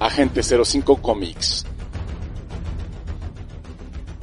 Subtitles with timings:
[0.00, 1.66] Agente 05 Comics.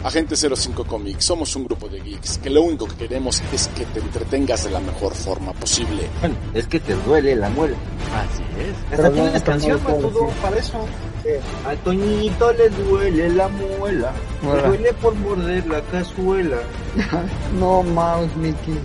[0.04, 3.86] Agente 05 Comics, somos un grupo de geeks que lo único que queremos es que
[3.86, 6.09] te entretengas de la mejor forma posible.
[6.20, 7.77] Bueno, es que te duele la muela.
[8.16, 8.91] Así es.
[8.91, 10.79] Hasta tienes canción para todo, para eso.
[11.68, 14.14] A Toñito le duele la muela.
[14.41, 16.57] Le duele por morder la cazuela.
[17.59, 18.80] no mames, Mickey.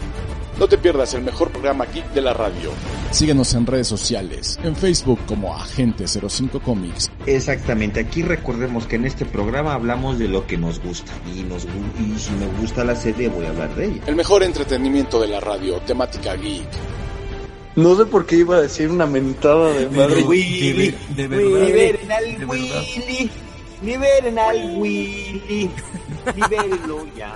[0.59, 2.71] No te pierdas el mejor programa geek de la radio.
[3.11, 9.07] Síguenos en redes sociales, en Facebook como Agente 05 Comics, Exactamente, aquí recordemos que en
[9.07, 11.71] este programa hablamos de lo que nos gusta y, nos, gu-
[12.15, 14.03] y si me gusta la serie voy a hablar de ella.
[14.07, 16.69] el mejor entretenimiento de la radio, temática geek.
[17.75, 20.23] No sé por qué iba a decir una mentada de madre.
[20.23, 22.83] Willy, de De verdad.
[23.83, 25.71] Liberen al Willy,
[26.37, 27.35] libérenlo ya.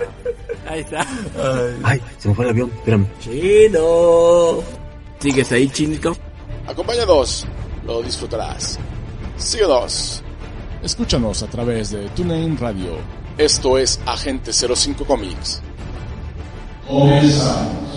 [0.67, 1.05] Ahí está.
[1.83, 3.05] Ay, se me fue el avión, espérame.
[3.19, 4.63] Chino.
[5.19, 6.15] ¿Sigues ahí, chinito?
[6.67, 7.45] Acompáñanos,
[7.85, 8.79] lo disfrutarás.
[9.37, 10.23] Síguenos.
[10.83, 12.97] Escúchanos a través de TuneIn Radio.
[13.37, 15.61] Esto es Agente 05 Comics.
[16.87, 17.96] Comenzamos.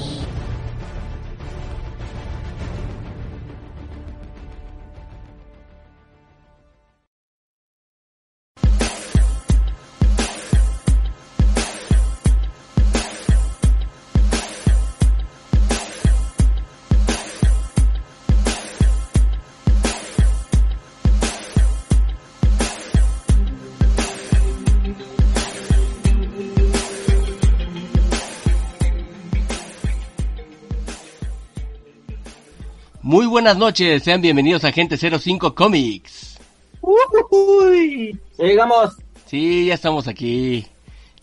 [33.10, 36.38] Muy buenas noches, sean bienvenidos a Agente 05 Comics.
[36.80, 38.98] Uy, llegamos.
[39.26, 40.64] Sí, ya estamos aquí.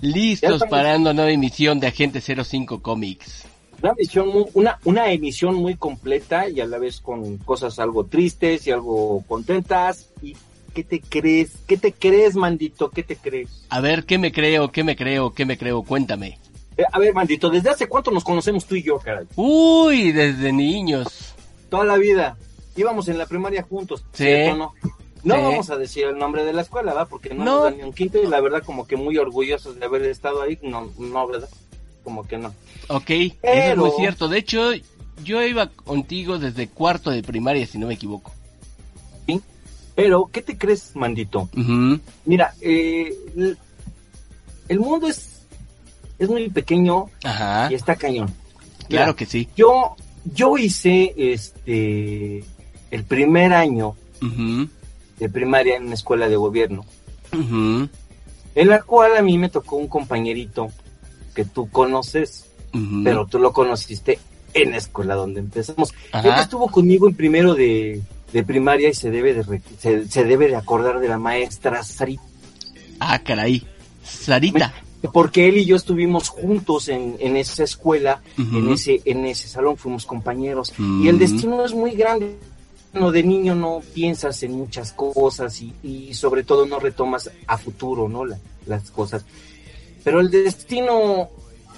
[0.01, 0.69] Listos estamos.
[0.69, 3.45] para una nueva emisión de Agente 05 Comics.
[3.81, 8.03] Una emisión, muy, una, una emisión muy completa y a la vez con cosas algo
[8.03, 10.09] tristes y algo contentas.
[10.21, 10.35] ¿Y
[10.73, 11.53] qué te crees?
[11.67, 12.89] ¿Qué te crees, mandito?
[12.89, 13.63] ¿Qué te crees?
[13.69, 14.73] A ver, ¿qué me creo?
[14.73, 15.31] ¿Qué me creo?
[15.33, 15.83] ¿Qué me creo?
[15.83, 16.37] Cuéntame.
[16.75, 19.25] Eh, a ver, mandito, ¿desde hace cuánto nos conocemos tú y yo, caray?
[19.37, 21.36] Uy, desde niños.
[21.69, 22.37] Toda la vida.
[22.75, 24.03] Íbamos en la primaria juntos.
[24.13, 24.23] Sí.
[24.25, 24.73] ¿cierto o no?
[25.23, 25.41] No Sí.
[25.41, 27.07] vamos a decir el nombre de la escuela, ¿verdad?
[27.09, 27.55] Porque no, No.
[27.55, 30.41] nos dan ni un quinto y la verdad como que muy orgullosos de haber estado
[30.41, 30.57] ahí.
[30.61, 31.49] No, no, ¿verdad?
[32.03, 32.53] Como que no.
[32.87, 34.27] Ok, eso es muy cierto.
[34.29, 34.71] De hecho,
[35.23, 38.31] yo iba contigo desde cuarto de primaria, si no me equivoco.
[39.25, 39.41] ¿sí?
[39.95, 41.49] Pero, ¿qué te crees, mandito?
[41.57, 41.99] Ujú.
[42.25, 43.57] Mira, eh, el,
[44.69, 45.41] el mundo es,
[46.19, 48.33] es muy pequeño Ajá, y está cañón.
[48.87, 49.49] claro que sí.
[49.57, 49.95] Yo,
[50.33, 52.43] yo hice este
[52.89, 53.95] el primer año
[55.19, 56.85] de primaria en una escuela de gobierno,
[57.31, 60.69] en la cual a mí me tocó un compañerito
[61.35, 62.45] que tú conoces,
[63.03, 64.19] pero tú lo conociste
[64.53, 65.93] en la escuela donde empezamos.
[66.13, 68.01] Él estuvo conmigo en primero de,
[68.33, 72.23] de primaria y se debe de, se, se debe de acordar de la maestra Sarita.
[72.99, 73.65] Ah, caray.
[74.03, 74.73] Sarita.
[75.13, 79.77] Porque él y yo estuvimos juntos en, en esa escuela, en ese en ese salón
[79.77, 82.35] fuimos compañeros y el destino es muy grande.
[82.93, 87.57] No, de niño no piensas en muchas cosas y, y sobre todo no retomas a
[87.57, 88.25] futuro, ¿no?
[88.25, 89.23] La- las cosas.
[90.03, 91.29] Pero el destino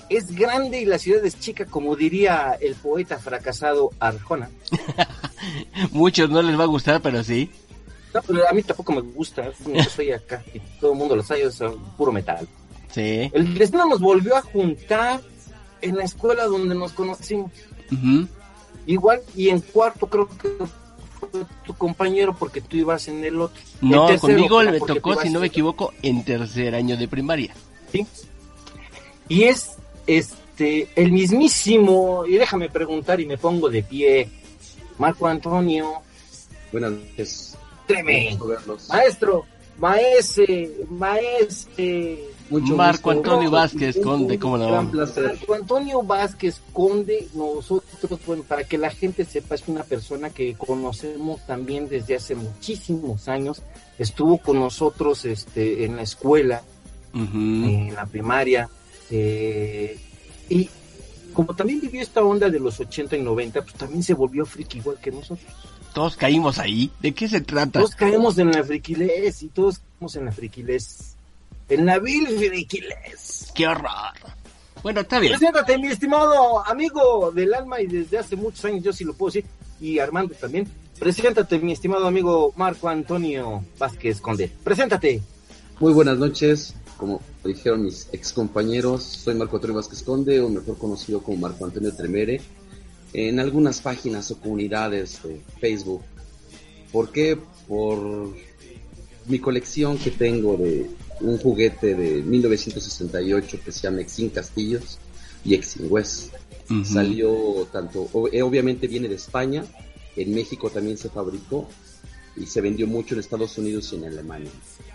[0.08, 4.50] es grande y la ciudad es chica, como diría el poeta fracasado Arjona.
[5.92, 7.50] Muchos no les va a gustar, pero sí.
[8.14, 11.24] No, pero a mí tampoco me gusta, yo soy acá, y todo el mundo lo
[11.24, 12.48] sabe, soy puro metal.
[12.92, 13.30] Sí.
[13.34, 15.22] El destino nos volvió a juntar
[15.82, 17.52] en la escuela donde nos conocimos.
[18.86, 20.50] Igual, y en cuarto creo que
[21.20, 23.62] fue tu compañero porque tú ibas en el otro.
[23.82, 27.54] No, tercero, conmigo tú tocó, si no me equivoco, en tercer año de primaria.
[27.92, 28.06] ¿sí?
[29.28, 29.76] Y es
[30.08, 34.30] este el mismísimo, y déjame preguntar y me pongo de pie,
[34.98, 36.02] Marco Antonio,
[36.72, 37.58] Buenas noches.
[37.88, 38.90] tremendo, verlos.
[38.90, 39.46] maestro,
[39.80, 42.20] maese, maese.
[42.50, 43.30] Mucho Marco gusto.
[43.30, 44.68] Antonio Vázquez, conde, cómo no.
[44.68, 45.26] Gran placer.
[45.26, 50.56] Marco Antonio Vázquez Conde, nosotros, bueno, para que la gente sepa, es una persona que
[50.56, 53.62] conocemos también desde hace muchísimos años.
[54.00, 56.64] Estuvo con nosotros este, en la escuela,
[57.14, 58.70] en la primaria,
[59.12, 59.98] eh,
[60.50, 60.70] y
[61.40, 64.80] como también vivió esta onda de los 80 y 90, pues también se volvió friki
[64.80, 65.48] igual que nosotros.
[65.94, 66.92] Todos caímos ahí.
[67.00, 67.80] ¿De qué se trata?
[67.80, 71.16] Todos caemos en la friquilez y todos caemos en la friquilez.
[71.70, 73.54] En la vil friquilez.
[73.56, 74.16] ¡Qué horror!
[74.84, 75.32] Bueno, está bien.
[75.32, 79.32] Preséntate, mi estimado amigo del alma y desde hace muchos años, yo sí lo puedo
[79.32, 79.46] decir,
[79.80, 80.68] y Armando también.
[81.00, 84.52] Preséntate, mi estimado amigo Marco Antonio Vázquez Conde.
[84.62, 85.22] Preséntate.
[85.80, 86.76] Muy buenas noches.
[87.00, 91.64] Como dijeron mis ex compañeros, soy Marco Antonio Vázquez Conde, o mejor conocido como Marco
[91.64, 92.42] Antonio Tremere,
[93.14, 96.02] en algunas páginas o comunidades de Facebook.
[96.92, 97.38] ¿Por qué?
[97.70, 98.36] Por
[99.28, 100.90] mi colección que tengo de
[101.22, 105.00] un juguete de 1968 que se llama Exin Castillos
[105.46, 106.34] y Exin West.
[106.84, 109.64] Salió tanto, eh, obviamente viene de España,
[110.18, 111.68] en México también se fabricó
[112.36, 114.52] y se vendió mucho en Estados Unidos y en Alemania.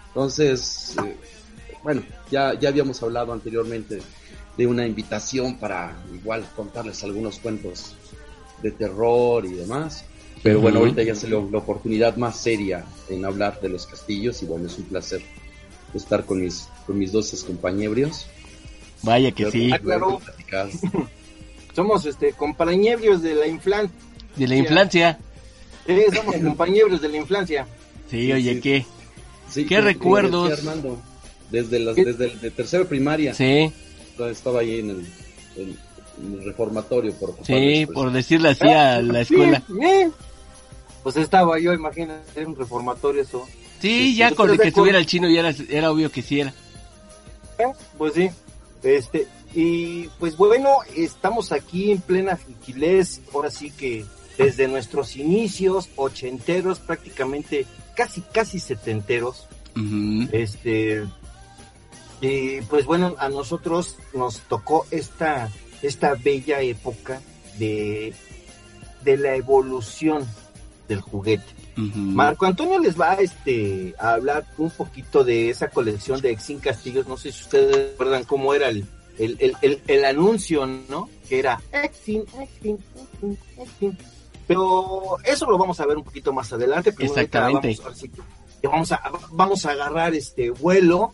[0.08, 1.16] Entonces, eh,
[1.84, 4.00] bueno, ya, ya habíamos hablado anteriormente
[4.56, 7.94] de una invitación para igual contarles algunos cuentos
[8.62, 10.04] de terror y demás.
[10.42, 14.46] Pero bueno, ahorita ya se la oportunidad más seria en hablar de los castillos y
[14.46, 15.22] bueno, es un placer
[15.94, 18.26] estar con mis, con mis dos compañeros.
[19.02, 19.70] Vaya que sí.
[19.72, 19.78] Ah,
[21.75, 23.90] somos este compañeros de la infancia.
[24.36, 25.19] De la infancia.
[25.86, 27.66] Sí, somos compañeros de la infancia.
[28.10, 28.86] Sí, oye, ¿qué?
[29.69, 30.62] ¿Qué recuerdos?
[31.50, 33.35] Desde, las, desde el de tercero primaria.
[33.35, 33.73] Sí.
[34.19, 34.91] Estaba ahí en
[35.56, 37.12] el, reformatorio.
[37.14, 39.62] Por sí, por decirle así a la escuela.
[41.02, 43.46] Pues estaba yo, imagínate, un reformatorio eso.
[43.81, 46.55] Sí, ya con el que estuviera el chino ya era, era obvio que sí era.
[47.58, 48.31] Eh, pues sí.
[48.82, 54.05] Este, y pues bueno, estamos aquí en plena Jiquilés, ahora sí que
[54.37, 59.46] desde nuestros inicios, ochenteros, prácticamente casi, casi setenteros.
[60.32, 61.05] Este,
[62.24, 65.50] y pues bueno, a nosotros nos tocó esta,
[65.82, 67.20] esta bella época
[67.58, 68.14] de,
[69.02, 70.26] de la evolución
[70.88, 71.44] del juguete.
[71.76, 77.08] Marco Antonio les va este, a hablar un poquito de esa colección de Exin Castillos.
[77.08, 78.86] No sé si ustedes recuerdan cómo era el,
[79.18, 81.08] el, el, el, anuncio, ¿no?
[81.28, 83.98] Que era Exin, Exin, Exin, Exin.
[84.46, 86.94] Pero eso lo vamos a ver un poquito más adelante.
[86.98, 87.76] Exactamente.
[88.62, 91.12] Vamos a, vamos a, agarrar este vuelo,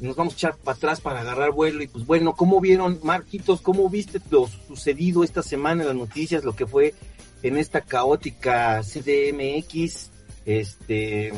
[0.00, 1.82] nos vamos a echar para atrás para agarrar vuelo.
[1.82, 3.60] Y pues bueno, ¿cómo vieron, Marquitos?
[3.60, 6.44] ¿Cómo viste lo sucedido esta semana en las noticias?
[6.44, 6.94] Lo que fue
[7.42, 10.10] en esta caótica CDMX,
[10.46, 11.32] este,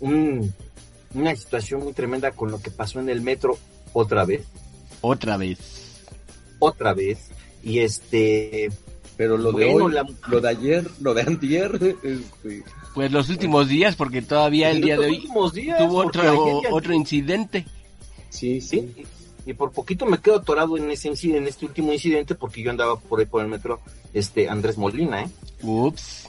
[0.00, 3.58] una situación muy tremenda con lo que pasó en el metro
[3.92, 4.44] otra vez.
[5.00, 5.58] Otra vez.
[6.58, 7.30] Otra vez.
[7.62, 8.68] Y este,
[9.16, 9.94] pero lo de hoy,
[10.28, 12.62] lo de ayer, lo de antier, este...
[12.94, 15.28] pues los últimos días, porque todavía el día de hoy
[15.78, 17.66] tuvo otro, otro incidente.
[18.30, 18.92] Sí, sí.
[19.44, 22.98] Y, por poquito me quedo atorado en ese en este último incidente, porque yo andaba
[22.98, 23.80] por ahí por el metro,
[24.12, 25.28] este Andrés Molina, ¿eh?
[25.62, 26.26] Ups.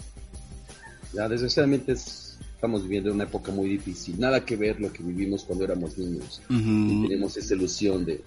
[1.14, 4.20] Ya, desgraciadamente estamos viviendo una época muy difícil.
[4.20, 6.42] Nada que ver lo que vivimos cuando éramos niños.
[6.48, 8.22] tenemos esa ilusión de,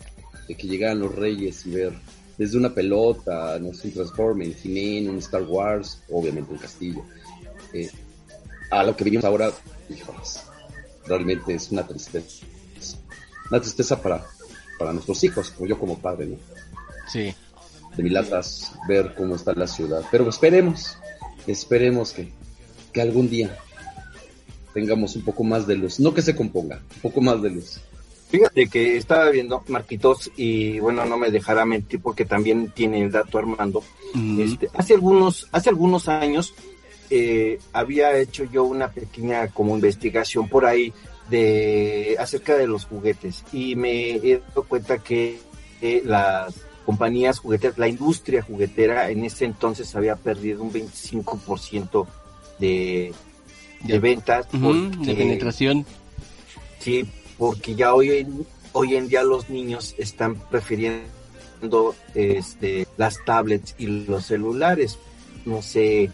[0.49, 1.93] de que llegaran los reyes y ver
[2.40, 7.05] desde una pelota, no sé, un Transformer, un un Star Wars, obviamente un castillo,
[7.75, 7.90] eh,
[8.70, 9.52] a lo que vivimos ahora,
[9.90, 10.40] hijos,
[11.06, 12.46] realmente es una tristeza.
[13.50, 14.25] Una tristeza para,
[14.79, 16.37] para nuestros hijos, como yo como padre, ¿no?
[17.11, 17.35] Sí.
[17.97, 20.02] De milatas, ver cómo está la ciudad.
[20.11, 20.97] Pero esperemos,
[21.47, 22.32] esperemos que,
[22.93, 23.56] que algún día
[24.73, 26.00] tengamos un poco más de luz.
[26.00, 27.81] No que se componga, un poco más de luz.
[28.31, 33.11] Fíjate que estaba viendo Marquitos y bueno, no me dejará mentir porque también tiene el
[33.11, 33.82] dato Armando.
[34.38, 36.55] este, hace algunos, hace algunos años
[37.11, 40.93] eh, había hecho yo una pequeña como investigación por ahí
[41.31, 45.38] de acerca de los juguetes y me he dado cuenta que
[45.81, 46.55] eh, las
[46.85, 52.06] compañías jugueteras, la industria juguetera en ese entonces había perdido un 25%
[52.59, 53.13] de,
[53.84, 54.46] de, ventas.
[54.51, 55.87] de penetración.
[56.81, 57.06] Sí,
[57.39, 63.87] porque ya hoy en, hoy en día los niños están prefiriendo este, las tablets y
[63.87, 64.99] los celulares.
[65.44, 66.10] No sé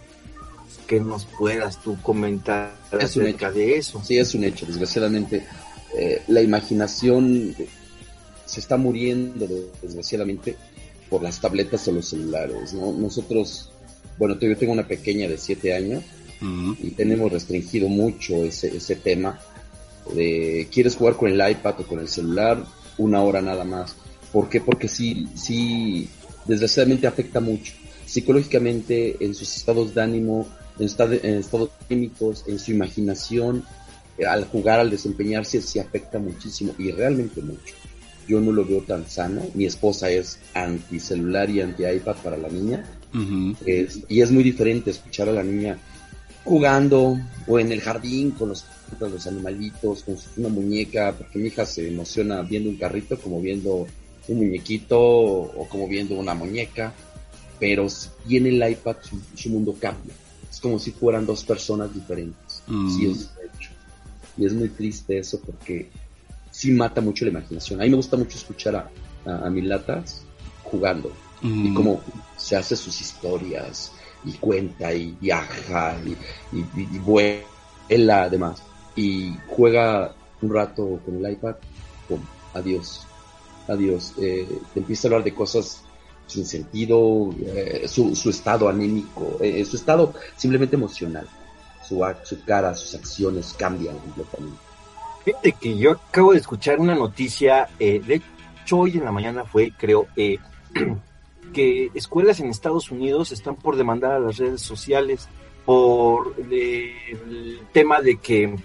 [0.86, 4.02] qué nos puedas tú comentar acerca de eso.
[4.04, 4.66] Sí, es un hecho.
[4.66, 5.44] Desgraciadamente,
[5.98, 7.54] eh, la imaginación
[8.44, 9.46] se está muriendo,
[9.82, 10.56] desgraciadamente,
[11.10, 12.72] por las tabletas o los celulares.
[12.74, 13.70] Nosotros,
[14.18, 16.04] bueno, yo tengo una pequeña de 7 años
[16.82, 19.40] y tenemos restringido mucho ese, ese tema
[20.14, 22.64] de quieres jugar con el iPad o con el celular
[22.98, 23.96] una hora nada más.
[24.32, 24.60] ¿Por qué?
[24.60, 26.08] Porque sí, sí,
[26.46, 27.72] desgraciadamente afecta mucho.
[28.04, 30.46] Psicológicamente, en sus estados de ánimo,
[30.78, 33.64] en, estados químicos, en su imaginación,
[34.18, 37.75] eh, al jugar, al desempeñarse, sí afecta muchísimo y realmente mucho.
[38.28, 39.42] Yo no lo veo tan sano.
[39.54, 42.85] Mi esposa es anti celular y anti iPad para la niña.
[44.09, 45.78] y es muy diferente escuchar a la niña
[46.47, 48.64] jugando o en el jardín con los,
[49.00, 53.87] los animalitos, con una muñeca, porque mi hija se emociona viendo un carrito como viendo
[54.28, 56.95] un muñequito o como viendo una muñeca,
[57.59, 58.97] pero si tiene el iPad
[59.35, 60.14] su, mundo cambia.
[60.56, 62.62] Es como si fueran dos personas diferentes.
[62.66, 63.10] Mm.
[63.12, 63.30] es
[64.38, 65.90] Y es muy triste eso porque
[66.50, 67.78] sí mata mucho la imaginación.
[67.78, 70.25] A mí me gusta mucho escuchar a, a, mis latas
[70.62, 71.75] jugando y mm.
[71.75, 72.00] cómo
[72.38, 73.92] se hace sus historias
[74.25, 76.16] y cuenta y viaja y,
[76.56, 78.62] y, vuela además.
[78.96, 81.56] y juega un rato con el iPad,
[82.08, 82.20] ¡pum!
[82.54, 83.06] adiós,
[83.68, 84.14] adiós.
[84.22, 85.82] Eh, te empieza a hablar de cosas
[86.26, 91.26] sin sentido, eh, su, su, estado anémico, eh, su estado simplemente emocional,
[91.87, 94.59] su, su cara, sus acciones cambian completamente.
[95.25, 98.23] Fíjate que yo acabo de escuchar una noticia, de
[98.62, 100.06] hecho hoy en la mañana fue, creo,
[101.52, 105.28] que escuelas en Estados Unidos están por demandar a las redes sociales
[105.64, 108.56] por el tema de que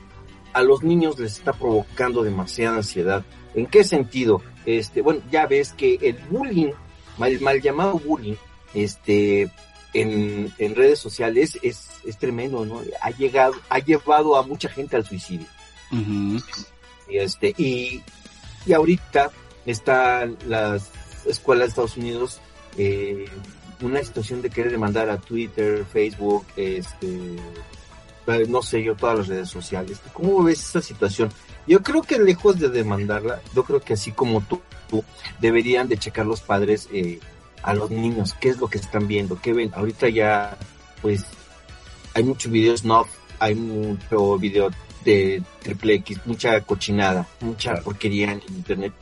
[0.53, 3.23] a los niños les está provocando demasiada ansiedad.
[3.55, 4.41] ¿En qué sentido?
[4.65, 6.71] Este, bueno, ya ves que el bullying,
[7.17, 8.35] mal, mal llamado bullying,
[8.73, 9.49] este,
[9.93, 12.81] en, en redes sociales es, es, tremendo, ¿no?
[13.01, 15.47] Ha llegado, ha llevado a mucha gente al suicidio.
[17.09, 18.01] Y este, y,
[18.65, 19.31] y ahorita
[19.65, 20.89] están las
[21.25, 22.39] escuelas de Estados Unidos
[22.77, 23.25] eh,
[23.81, 27.35] una situación de querer demandar a Twitter, Facebook, este,
[28.47, 29.99] no sé yo, todas las redes sociales.
[30.13, 31.29] ¿Cómo ves esa situación?
[31.67, 35.03] Yo creo que lejos de demandarla, yo creo que así como tú, tú
[35.39, 37.19] deberían de checar los padres eh,
[37.61, 39.71] a los niños, qué es lo que están viendo, qué ven.
[39.73, 40.57] Ahorita ya,
[41.01, 41.23] pues,
[42.13, 43.05] hay muchos videos no,
[43.39, 44.69] hay mucho video
[45.05, 48.93] de triple X, mucha cochinada, mucha porquería en internet,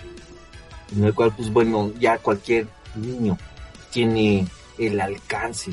[0.96, 3.38] en el cual, pues bueno, ya cualquier niño
[3.92, 4.48] tiene
[4.78, 5.72] el alcance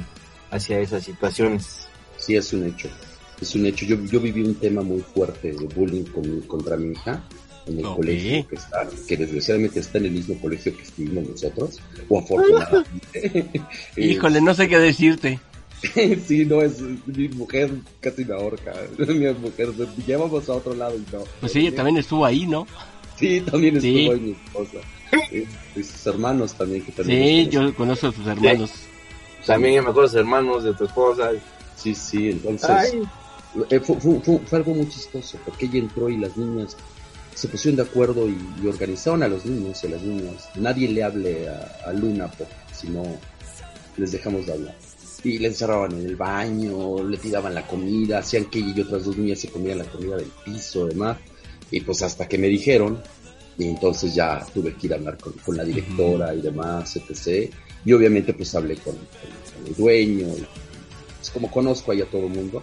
[0.50, 1.88] hacia esas situaciones.
[2.16, 2.88] Sí, es un hecho.
[3.40, 3.84] Es un hecho.
[3.86, 6.04] Yo, yo viví un tema muy fuerte de bullying
[6.46, 7.22] contra mi hija
[7.66, 11.80] en el colegio que está, que desgraciadamente está en el mismo colegio que estuvimos nosotros,
[12.08, 13.60] o afortunadamente.
[13.96, 15.40] Híjole, no sé qué decirte.
[16.26, 18.72] sí, no, es mi mujer casi me ahorca.
[18.98, 19.70] mi mujer,
[20.06, 21.24] llevamos a otro lado y no.
[21.40, 22.66] Pues ella también estuvo ahí, ¿no?
[23.18, 24.78] Sí, también estuvo ahí mi esposa.
[25.74, 26.84] y sus hermanos también.
[26.84, 28.70] Que también sí, yo conozco a sus hermanos.
[29.44, 31.30] También me acuerdo de sus hermanos, de tu esposa.
[31.76, 32.96] Sí, sí, entonces
[33.70, 36.76] eh, fue, fue, algo muy chistoso, porque ella entró y las niñas
[37.34, 40.48] se pusieron de acuerdo y, organizaron a los niños y a las niñas.
[40.56, 43.04] Nadie le hable a, Luna, porque si no
[43.96, 44.74] les dejamos de hablar.
[45.22, 49.04] Y le encerraban en el baño, le tiraban la comida, hacían que ella y otras
[49.04, 51.18] dos niñas se comían la comida del piso, demás.
[51.70, 53.02] Y pues hasta que me dijeron,
[53.58, 57.52] y entonces ya tuve que ir a hablar con, la directora y demás, etc.
[57.84, 58.96] Y obviamente pues hablé con,
[59.66, 60.28] el dueño,
[61.18, 62.62] pues como conozco ahí a todo el mundo,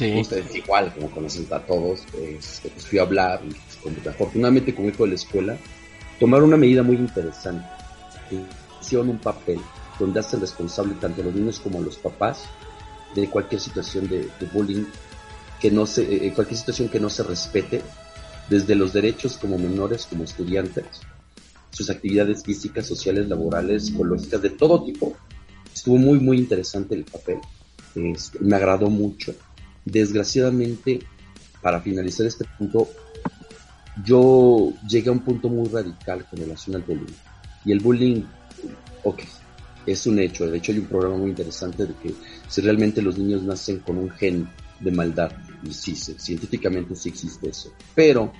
[0.00, 3.40] ustedes igual, como conocen a todos, pues, fui a hablar,
[3.82, 5.56] pues, afortunadamente con hijo de la escuela,
[6.18, 7.66] tomaron una medida muy interesante,
[8.80, 9.60] hicieron un papel
[9.98, 12.44] donde hacen responsable tanto a los niños como a los papás
[13.14, 14.84] de cualquier situación de, bullying,
[15.60, 17.82] que no se, eh, cualquier situación que no se respete
[18.48, 20.84] desde los derechos como menores, como estudiantes,
[21.70, 25.16] sus actividades físicas, sociales, laborales, psicológicas, de todo tipo.
[25.72, 27.38] Estuvo muy, muy interesante el papel.
[28.40, 29.34] Me agradó mucho.
[29.84, 31.00] Desgraciadamente,
[31.60, 32.88] para finalizar este punto,
[34.04, 37.14] yo llegué a un punto muy radical con relación al bullying.
[37.64, 38.22] Y el bullying,
[39.04, 39.20] ok,
[39.86, 40.46] es un hecho.
[40.46, 42.14] De hecho, hay un programa muy interesante de que
[42.48, 44.48] si realmente los niños nacen con un gen
[44.80, 45.32] de maldad.
[45.62, 47.72] Y sí, científicamente sí existe eso.
[47.94, 48.32] Pero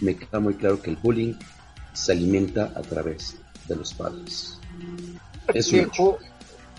[0.00, 1.34] me queda muy claro que el bullying
[1.92, 3.36] se alimenta a través
[3.68, 4.58] de los padres.
[5.52, 5.72] Es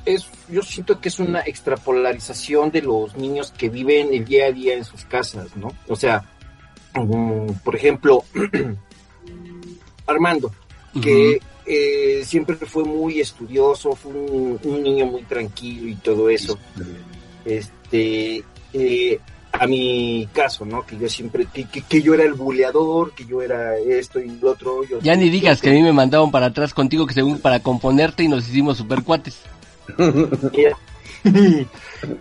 [0.05, 4.51] es, yo siento que es una extrapolarización de los niños que viven el día a
[4.51, 5.73] día en sus casas, ¿no?
[5.87, 6.23] O sea,
[6.93, 8.23] mm, por ejemplo,
[10.07, 10.51] Armando,
[11.01, 16.57] que eh, siempre fue muy estudioso, fue un, un, niño muy tranquilo y todo eso.
[17.45, 18.43] Este,
[18.73, 19.19] eh,
[19.51, 20.85] a mi caso, ¿no?
[20.85, 24.51] Que yo siempre, que, que, yo era el buleador, que yo era esto y lo
[24.51, 24.81] otro.
[25.01, 28.23] ya ni digas que a mí me mandaban para atrás contigo, que según para componerte
[28.23, 29.39] y nos hicimos super cuates.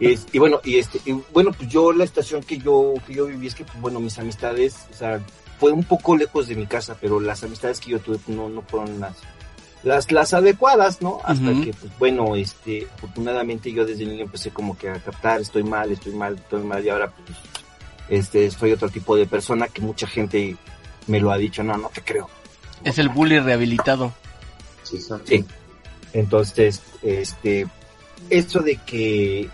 [0.00, 1.00] y bueno, y este,
[1.32, 4.18] bueno, pues yo la estación que yo, que yo viví es que, pues, bueno, mis
[4.18, 5.20] amistades, o sea,
[5.58, 8.48] fue un poco lejos de mi casa, pero las amistades que yo tuve pues, no,
[8.48, 9.16] no fueron las,
[9.82, 11.20] las, las adecuadas, ¿no?
[11.24, 15.62] Hasta que, pues bueno, este, afortunadamente yo desde niño empecé como que a captar, estoy
[15.62, 17.38] mal, estoy mal, estoy mal, y ahora, pues,
[18.08, 20.56] este, soy otro tipo de persona que mucha gente
[21.06, 22.28] me lo ha dicho, no, no te creo.
[22.84, 24.12] Es el bully rehabilitado.
[25.24, 25.44] Sí.
[26.12, 27.66] Entonces, este,
[28.28, 29.48] esto de que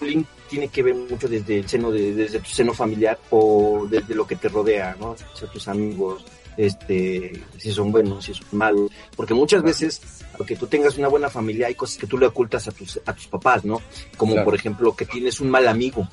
[0.00, 4.14] bullying tiene que ver mucho desde el seno, de, desde tu seno familiar o desde
[4.14, 5.10] lo que te rodea, ¿no?
[5.10, 6.24] O tus amigos,
[6.58, 10.02] este, si son buenos, si son malos, porque muchas veces,
[10.38, 13.14] aunque tú tengas una buena familia, hay cosas que tú le ocultas a tus, a
[13.14, 13.80] tus papás, ¿no?
[14.18, 16.06] Como por ejemplo que tienes un mal amigo.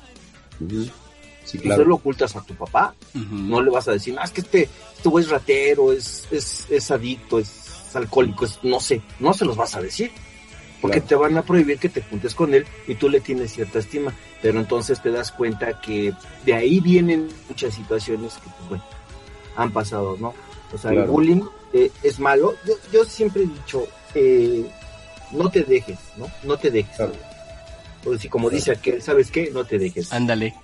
[1.44, 4.40] Si tú lo ocultas a tu papá, no le vas a decir, ah, es que
[4.40, 7.59] este, este güey es ratero, es, es, es adicto, es
[7.96, 10.10] alcohólico, es, no sé, no se los vas a decir.
[10.80, 13.80] porque te van a prohibir que te juntes con él y tú le tienes cierta
[13.80, 16.14] estima, pero entonces te das cuenta que
[16.46, 18.84] de ahí vienen muchas situaciones que pues, bueno,
[19.56, 20.32] han pasado, ¿no?
[20.72, 21.42] O sea, el bullying
[21.72, 22.54] eh, es malo.
[22.66, 24.64] Yo, yo, siempre he dicho, eh,
[25.32, 26.30] no te dejes, ¿no?
[26.44, 26.96] No te dejes.
[28.04, 29.50] O si como dice aquel, ¿sabes qué?
[29.52, 30.12] No te dejes.
[30.12, 30.54] Ándale.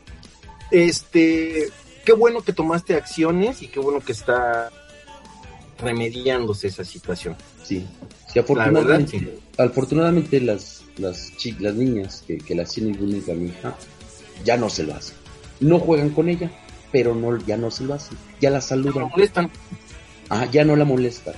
[0.70, 1.70] Este,
[2.04, 4.70] qué bueno que tomaste acciones y qué bueno que está
[5.78, 7.36] remediándose esa situación.
[7.62, 7.86] Sí,
[8.32, 13.48] sí afortunadamente, afortunadamente las, las, las niñas que, que la hacen el bullying a mi
[13.48, 13.76] hija
[14.44, 15.16] ya no se lo hacen.
[15.60, 16.50] No juegan con ella,
[16.92, 18.16] pero no, ya no se lo hacen.
[18.40, 19.04] Ya la saludan.
[19.04, 19.50] No molestan.
[20.28, 21.32] Ah, ya no la molesta.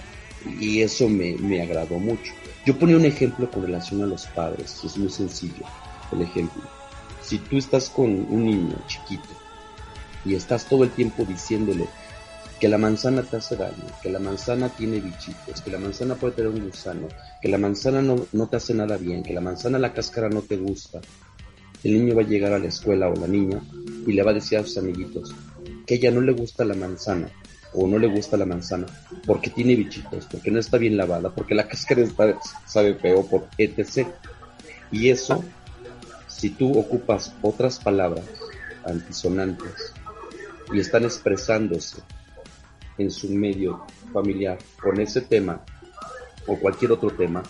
[0.60, 2.32] Y eso me, me agradó mucho.
[2.64, 4.82] Yo ponía un ejemplo con relación a los padres.
[4.84, 5.64] Es muy sencillo
[6.12, 6.62] el ejemplo.
[7.22, 9.28] Si tú estás con un niño chiquito
[10.24, 11.86] y estás todo el tiempo diciéndole
[12.60, 16.34] que la manzana te hace daño, que la manzana tiene bichitos, que la manzana puede
[16.34, 17.08] tener un gusano,
[17.40, 20.42] que la manzana no, no te hace nada bien, que la manzana la cáscara no
[20.42, 21.00] te gusta,
[21.84, 23.60] el niño va a llegar a la escuela o la niña
[24.06, 25.34] y le va a decir a sus amiguitos
[25.86, 27.28] que ella no le gusta la manzana
[27.74, 28.86] o no le gusta la manzana
[29.24, 32.02] porque tiene bichitos, porque no está bien lavada, porque la cáscara
[32.66, 34.08] sabe feo, por etc.
[34.90, 35.44] Y eso,
[36.26, 38.24] si tú ocupas otras palabras
[38.84, 39.92] antisonantes
[40.72, 41.98] y están expresándose
[42.98, 45.64] en su medio familiar con ese tema
[46.46, 47.42] o cualquier otro tema,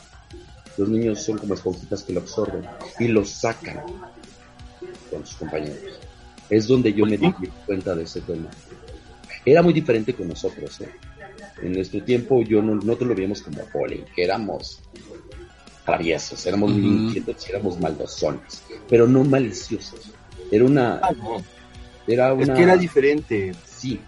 [0.77, 2.65] los niños son como esponjitas que lo absorben
[2.99, 3.83] y lo sacan
[5.11, 5.99] con sus compañeros.
[6.49, 7.33] Es donde yo me di
[7.67, 8.49] cuenta de ese tema.
[9.45, 10.81] Era muy diferente con nosotros.
[10.81, 10.91] ¿eh?
[11.63, 14.81] En nuestro tiempo yo no, no te lo veíamos como poli, que éramos
[15.85, 20.13] traviesos, éramos uh éramos maldosones, pero no maliciosos.
[20.51, 21.01] Era una...
[21.03, 21.11] Ah,
[22.07, 22.43] era una...
[22.45, 23.53] Es que era diferente.
[23.67, 24.01] Sí,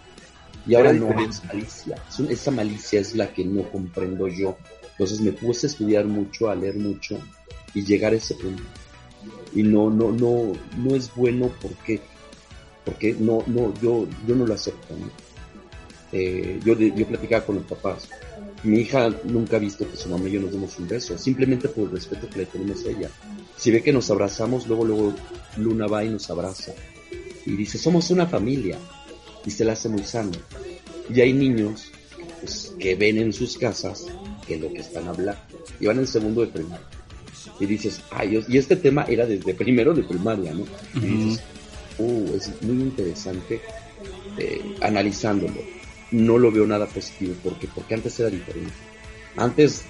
[0.67, 1.97] y ahora no es malicia.
[2.29, 4.57] Esa malicia es la que no comprendo yo.
[4.91, 7.17] Entonces me puse a estudiar mucho, a leer mucho
[7.73, 8.63] y llegar a ese punto.
[9.53, 11.99] Y no, no, no, no es bueno porque,
[12.85, 14.95] porque no, no, yo, yo no lo acepto.
[16.11, 18.09] Eh, yo, yo platicaba con los papás.
[18.63, 21.67] Mi hija nunca ha visto que su mamá y yo nos demos un beso, simplemente
[21.69, 23.09] por el respeto que le tenemos a ella.
[23.57, 25.13] Si ve que nos abrazamos, luego, luego
[25.57, 26.73] Luna va y nos abraza.
[27.45, 28.77] Y dice, somos una familia
[29.45, 30.31] y se la hace muy sano.
[31.13, 31.91] Y hay niños
[32.39, 34.07] pues, que ven en sus casas
[34.47, 35.41] que lo que están hablando.
[35.79, 36.87] Y van en segundo de primaria.
[37.59, 40.65] Y dices, ay, y este tema era desde primero de primaria, ¿no?
[40.95, 41.43] Y dices,
[41.97, 43.61] uh, es muy interesante
[44.37, 45.61] eh, analizándolo.
[46.11, 48.73] No lo veo nada positivo, porque porque antes era diferente.
[49.37, 49.83] Antes,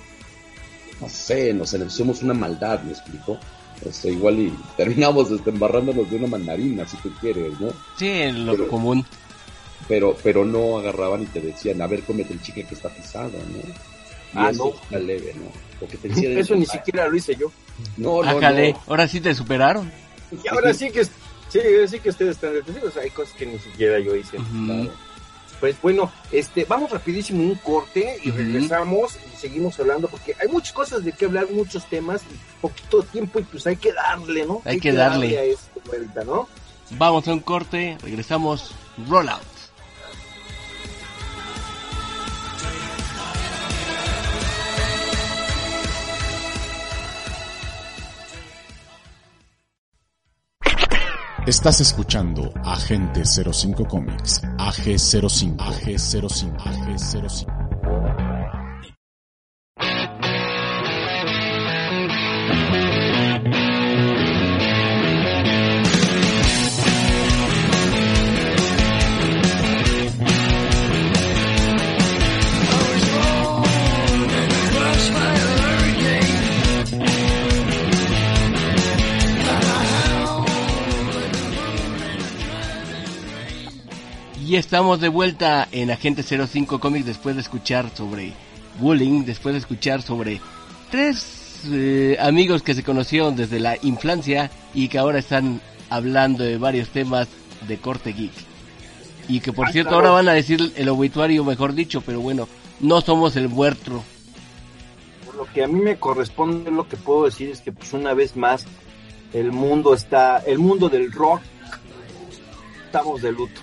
[0.99, 3.39] no sé, nos hacemos una maldad, me explico.
[3.83, 7.69] O sea, igual y terminamos este, embarrándonos de una mandarina, si tú quieres, ¿no?
[7.97, 9.05] Sí, en lo común
[9.87, 13.31] pero pero no agarraban y te decían, a ver, cómete el chicle que está pisado,
[13.31, 13.73] ¿no?
[14.35, 14.99] ah, eso no.
[14.99, 15.51] leve, ¿no?
[15.79, 17.51] Porque te decían, eso ni siquiera lo hice yo.
[17.97, 18.83] No, no, no.
[18.87, 19.91] ahora sí te superaron.
[20.31, 23.99] Y ahora sí que sí, sí que ustedes están detenidos, hay cosas que ni siquiera
[23.99, 24.37] yo hice.
[25.59, 30.73] Pues bueno, este, vamos rapidísimo un corte y regresamos y seguimos hablando porque hay muchas
[30.73, 34.63] cosas de qué hablar, muchos temas y poquito tiempo y pues hay que darle, ¿no?
[34.65, 35.37] Hay, que, darle.
[35.37, 35.79] a esto
[36.25, 36.47] ¿no?
[36.97, 38.71] Vamos a un corte, regresamos,
[39.07, 39.50] roll out.
[51.47, 57.60] Estás escuchando Agente 05 Comics, AG05, AG05, AG05.
[84.51, 88.33] Y estamos de vuelta en Agente 05 Comics después de escuchar sobre
[88.81, 90.41] bullying, después de escuchar sobre
[90.89, 96.57] tres eh, amigos que se conocieron desde la infancia y que ahora están hablando de
[96.57, 97.29] varios temas
[97.65, 98.33] de corte geek.
[99.29, 102.49] Y que por cierto ahora van a decir el obituario, mejor dicho, pero bueno,
[102.81, 104.03] no somos el muerto.
[105.27, 108.13] Por lo que a mí me corresponde, lo que puedo decir es que pues una
[108.13, 108.65] vez más
[109.31, 111.39] el mundo está, el mundo del rock,
[112.83, 113.61] estamos de luto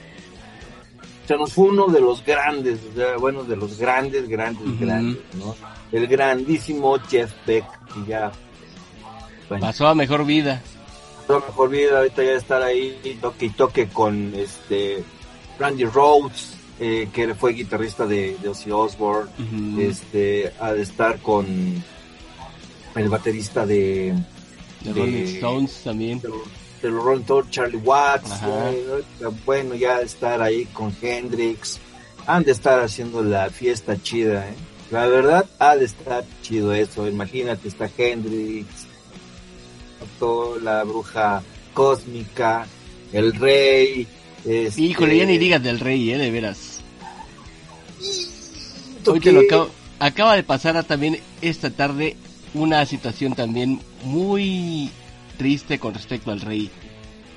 [1.28, 2.80] se nos fue uno de los grandes,
[3.20, 5.54] bueno, de los grandes, grandes, grandes, ¿no?
[5.92, 8.32] El grandísimo Jeff Beck, que ya...
[9.46, 10.62] Pasó a mejor vida.
[11.26, 15.04] Pasó a mejor vida, ahorita ya estar ahí toque y toque con este
[15.58, 19.30] Randy Rhodes, eh, que fue guitarrista de, de Ozzy Osbourne,
[19.78, 21.44] este, ha de estar con
[22.94, 24.14] el baterista de,
[24.80, 26.20] de, Rolling Stones también.
[26.20, 28.30] De, los Rolling Stones, Charlie Watts.
[29.44, 31.80] bueno, ya estar ahí con Hendrix.
[32.26, 34.54] Han de estar haciendo la fiesta chida, ¿eh?
[34.90, 37.06] La verdad, ha de estar chido eso.
[37.06, 38.66] Imagínate, está Hendrix,
[40.62, 41.42] la bruja
[41.74, 42.66] cósmica,
[43.12, 44.06] el rey.
[44.44, 44.80] Este...
[44.80, 46.18] Híjole, ya ni digas del rey, ¿eh?
[46.18, 46.80] De veras.
[49.06, 52.16] Hoy te lo acabo, acaba de pasar también esta tarde
[52.54, 54.90] una situación también muy
[55.38, 56.70] triste con respecto al rey.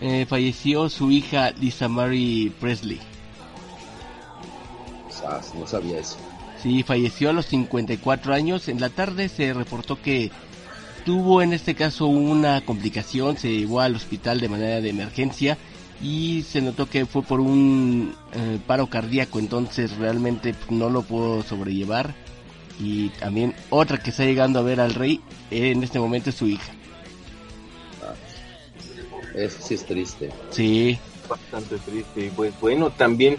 [0.01, 2.99] Eh, falleció su hija Lisa Mary Presley.
[5.57, 6.17] no sabía eso.
[6.61, 8.67] Sí, falleció a los 54 años.
[8.67, 10.31] En la tarde se reportó que
[11.05, 15.57] tuvo en este caso una complicación, se llevó al hospital de manera de emergencia
[16.01, 21.43] y se notó que fue por un eh, paro cardíaco, entonces realmente no lo pudo
[21.43, 22.13] sobrellevar.
[22.79, 26.47] Y también otra que está llegando a ver al rey en este momento es su
[26.47, 26.73] hija.
[29.35, 30.29] Eso sí es triste.
[30.49, 30.99] Sí.
[31.27, 32.25] Bastante triste.
[32.25, 33.37] Y pues bueno, también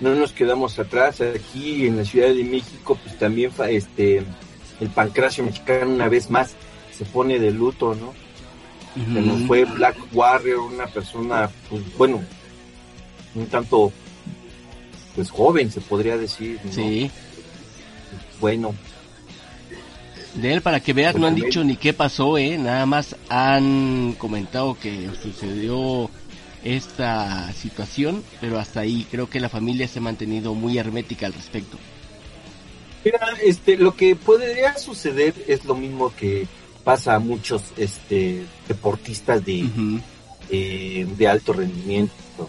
[0.00, 1.20] no nos quedamos atrás.
[1.20, 4.22] Aquí en la Ciudad de México, pues también este
[4.80, 6.54] el pancracio mexicano una vez más
[6.96, 8.12] se pone de luto, ¿no?
[8.94, 12.22] nos fue Black Warrior, una persona, pues bueno,
[13.34, 13.90] un tanto,
[15.14, 16.60] pues joven, se podría decir.
[16.62, 16.72] ¿no?
[16.72, 17.10] Sí.
[18.40, 18.74] Bueno.
[20.34, 22.56] De él, para que veas, no han dicho ni qué pasó, ¿eh?
[22.56, 26.08] Nada más han comentado que sucedió
[26.64, 31.34] esta situación, pero hasta ahí creo que la familia se ha mantenido muy hermética al
[31.34, 31.76] respecto.
[33.04, 36.46] Mira, este, lo que podría suceder es lo mismo que
[36.84, 39.68] pasa a muchos este, deportistas de,
[40.50, 42.48] eh, de alto rendimiento.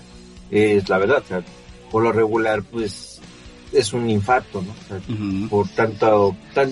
[0.51, 1.23] Es la verdad,
[1.91, 3.19] por lo regular, pues
[3.71, 5.49] es un infarto, ¿no?
[5.49, 6.71] Por tanto, tan,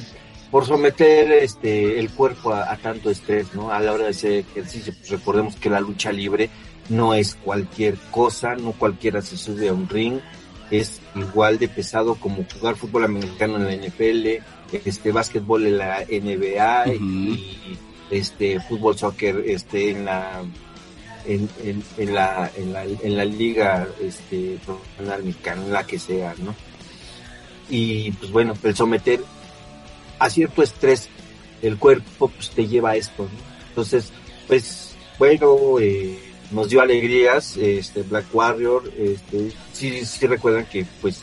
[0.51, 3.71] por someter este el cuerpo a, tanto estrés, ¿no?
[3.71, 6.49] A la hora de hacer ejercicio, pues recordemos que la lucha libre
[6.89, 10.19] no es cualquier cosa, no cualquiera se sube a un ring,
[10.69, 14.43] es igual de pesado como jugar fútbol americano en la NFL,
[14.85, 17.77] este básquetbol en la NBA y
[18.09, 20.43] este fútbol soccer este en la
[21.25, 21.49] en,
[21.97, 26.55] en, la, en, la, en la liga este profesional mexicana, en la que sea, ¿no?
[27.69, 29.21] Y pues bueno, el someter
[30.21, 31.09] a cierto estrés
[31.63, 33.67] el cuerpo pues te lleva a esto, ¿no?
[33.69, 34.11] Entonces,
[34.47, 36.17] pues bueno, eh,
[36.51, 41.21] nos dio alegrías, este Black Warrior, este, sí, sí recuerdan que pues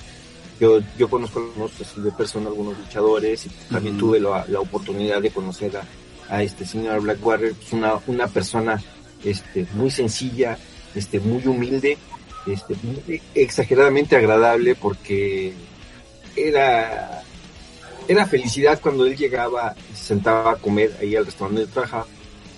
[0.58, 5.76] yo, yo conozco algunos de persona, algunos luchadores, y también tuve la, oportunidad de conocer
[5.76, 5.84] a,
[6.34, 8.82] a, este señor Black Warrior, pues una, una persona
[9.24, 10.58] este, muy sencilla,
[10.94, 11.98] este, muy humilde,
[12.46, 12.74] este,
[13.34, 15.52] exageradamente agradable porque
[16.34, 17.22] era,
[18.08, 22.06] era felicidad cuando él llegaba y se sentaba a comer ahí al restaurante donde trabajaba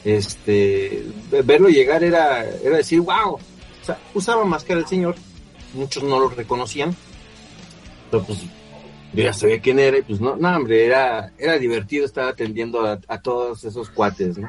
[0.05, 1.05] este,
[1.45, 3.41] verlo llegar era, era decir, wow, o
[3.85, 5.17] sea, usaba máscara el señor,
[5.75, 6.95] muchos no lo reconocían,
[8.11, 8.41] pero pues
[9.13, 12.87] yo ya sabía quién era y pues no, no hombre, era, era divertido estar atendiendo
[12.87, 14.49] a, todos esos cuates, ¿no?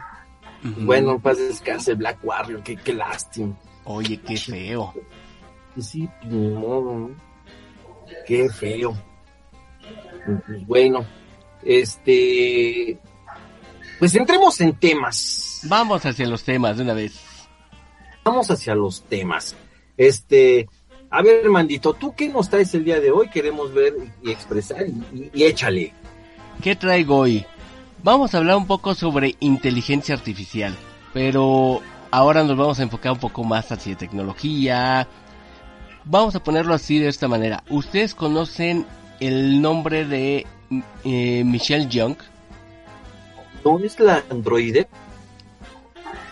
[0.77, 3.57] Bueno, pues descanse Black Warrior, qué, qué lástima.
[3.83, 4.93] Oye, qué feo.
[5.73, 7.09] Pues sí, pues, modo,
[8.27, 8.95] Qué feo.
[10.25, 11.05] Pues bueno,
[11.63, 12.99] este,
[13.99, 15.61] pues entremos en temas.
[15.65, 17.19] Vamos hacia los temas de una vez.
[18.23, 19.55] Vamos hacia los temas.
[19.97, 20.67] Este,
[21.09, 23.29] a ver, Mandito, ¿tú qué nos traes el día de hoy?
[23.29, 25.93] Queremos ver y expresar y, échale.
[26.63, 27.45] ¿Qué traigo hoy?
[28.03, 30.75] Vamos a hablar un poco sobre inteligencia artificial,
[31.13, 31.81] pero
[32.11, 35.07] ahora nos vamos a enfocar un poco más hacia tecnología.
[36.05, 37.63] Vamos a ponerlo así de esta manera.
[37.69, 38.85] ¿Ustedes conocen
[39.21, 40.45] el nombre de
[41.05, 42.17] eh, Michelle Young?
[43.63, 44.87] ¿No es la androide?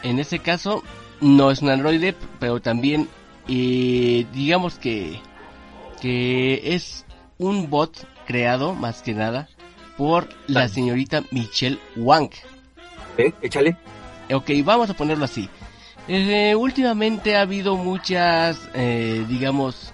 [0.04, 0.84] En ese caso,
[1.21, 3.08] no es un androide, pero también
[3.47, 5.19] eh, digamos que,
[6.02, 7.06] que es
[7.38, 9.47] un bot creado, más que nada,
[9.97, 12.30] por la señorita Michelle Wang.
[13.17, 13.34] ¿Eh?
[13.41, 13.75] Échale.
[14.32, 15.49] Ok, vamos a ponerlo así.
[16.08, 19.93] Eh, últimamente ha habido muchas, eh, digamos,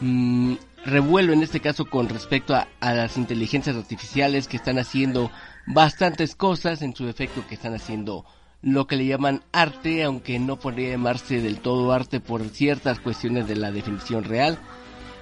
[0.00, 5.30] mm, revuelo en este caso con respecto a, a, las inteligencias artificiales que están haciendo
[5.66, 8.24] bastantes cosas, en su efecto que están haciendo
[8.64, 13.46] lo que le llaman arte, aunque no podría llamarse del todo arte por ciertas cuestiones
[13.46, 14.58] de la definición real.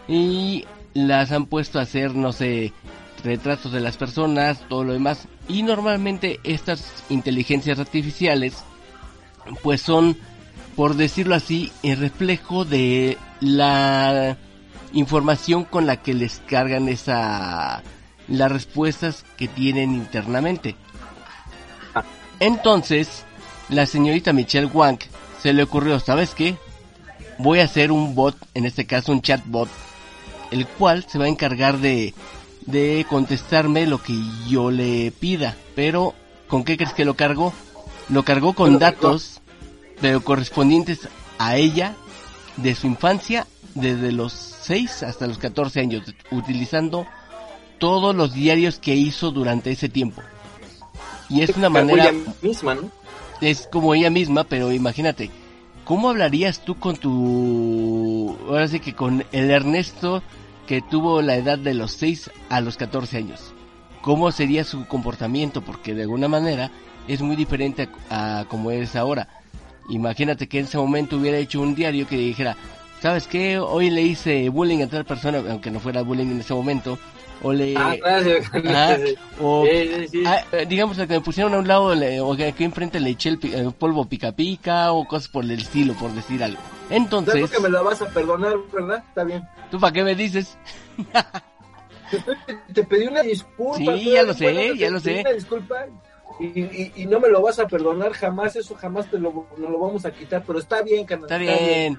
[0.07, 2.73] Y las han puesto a hacer, no sé,
[3.25, 5.27] retratos de las personas, todo lo demás.
[5.49, 8.63] Y normalmente estas inteligencias artificiales,
[9.63, 10.17] pues son,
[10.77, 14.37] por decirlo así, el reflejo de la
[14.93, 17.83] información con la que les cargan esa
[18.29, 20.77] las respuestas que tienen internamente.
[22.41, 23.25] Entonces,
[23.69, 24.99] la señorita Michelle Wang
[25.43, 26.57] se le ocurrió, ¿sabes qué?
[27.39, 29.69] Voy a hacer un bot, en este caso un chatbot,
[30.51, 32.15] el cual se va a encargar de,
[32.67, 34.15] de contestarme lo que
[34.49, 35.57] yo le pida.
[35.75, 36.15] Pero,
[36.49, 37.53] ¿con qué crees que lo cargó?
[38.09, 39.41] Lo cargó con datos,
[40.01, 41.95] pero correspondientes a ella,
[42.57, 47.07] de su infancia, desde los 6 hasta los 14 años, utilizando
[47.79, 50.23] todos los diarios que hizo durante ese tiempo.
[51.29, 52.11] Y es una manera...
[52.11, 52.91] Ella misma, ¿no?
[53.41, 55.31] Es como ella misma, pero imagínate,
[55.85, 58.37] ¿cómo hablarías tú con tu...
[58.47, 60.23] Ahora sí que con el Ernesto
[60.67, 63.53] que tuvo la edad de los 6 a los 14 años?
[64.01, 65.63] ¿Cómo sería su comportamiento?
[65.63, 66.71] Porque de alguna manera
[67.09, 69.29] es muy diferente a, a como eres ahora.
[69.89, 72.57] Imagínate que en ese momento hubiera hecho un diario que dijera,
[73.03, 73.59] ¿sabes qué?
[73.59, 76.99] Hoy le hice bullying a tal persona, aunque no fuera bullying en ese momento,
[77.43, 78.47] o le Ah, gracias.
[78.55, 78.97] Ajá,
[79.41, 80.23] o Sí, sí, sí.
[80.27, 83.11] ah, eh, digamos que me pusieron a un lado le- o que aquí enfrente le
[83.11, 86.61] eché el, el polvo pica pica o cosas por el estilo por decir algo
[86.91, 89.03] entonces Creo que me la vas a perdonar, ¿verdad?
[89.09, 89.43] Está bien.
[89.71, 90.57] tú para qué me dices
[92.75, 93.97] Te pedí una disculpa.
[93.97, 95.21] Sí, tú ya lo sé, bueno, ya te lo sé.
[95.23, 95.87] Una disculpa
[96.41, 99.71] y, y, y no me lo vas a perdonar jamás, eso jamás te lo, no
[99.71, 101.31] lo vamos a quitar, pero está bien, carnal.
[101.31, 101.99] está bien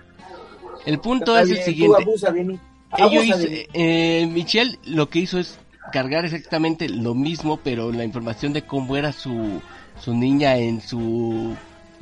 [0.86, 2.60] el punto es el siguiente abusa de mí.
[2.98, 3.65] Ello Abusa hizo- de mí.
[3.74, 5.58] eh, Michelle lo que hizo es
[5.91, 9.62] cargar exactamente lo mismo, pero la información de cómo era su,
[10.00, 11.56] su niña en su,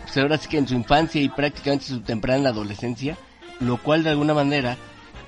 [0.04, 3.18] pues ahora sí que en su infancia y prácticamente su temprana adolescencia,
[3.60, 4.78] lo cual de alguna manera,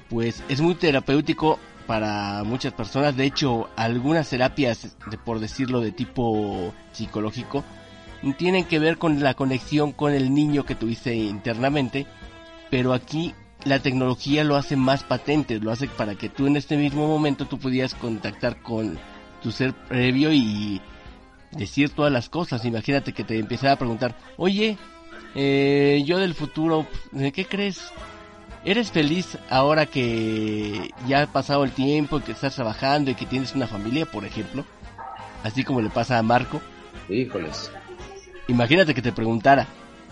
[0.09, 3.15] pues es muy terapéutico para muchas personas.
[3.17, 7.63] De hecho, algunas terapias, de, por decirlo de tipo psicológico,
[8.37, 12.05] tienen que ver con la conexión con el niño que tuviste internamente,
[12.69, 13.33] pero aquí
[13.65, 17.45] la tecnología lo hace más patente, lo hace para que tú en este mismo momento
[17.45, 18.97] tú pudieras contactar con
[19.41, 20.81] tu ser previo y
[21.51, 22.65] decir todas las cosas.
[22.65, 24.77] Imagínate que te empezara a preguntar, oye,
[25.35, 27.91] eh, yo del futuro, ¿de qué crees?
[28.65, 33.25] ¿Eres feliz ahora que ya ha pasado el tiempo y que estás trabajando y que
[33.25, 34.63] tienes una familia, por ejemplo?
[35.43, 36.61] Así como le pasa a Marco.
[37.09, 37.71] Híjoles.
[38.47, 39.67] Imagínate que te preguntara.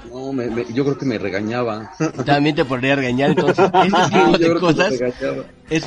[0.09, 1.91] No, me- me- yo creo que me regañaba.
[2.25, 3.31] También te podría regañar.
[3.31, 4.93] Entonces, este tipo de cosas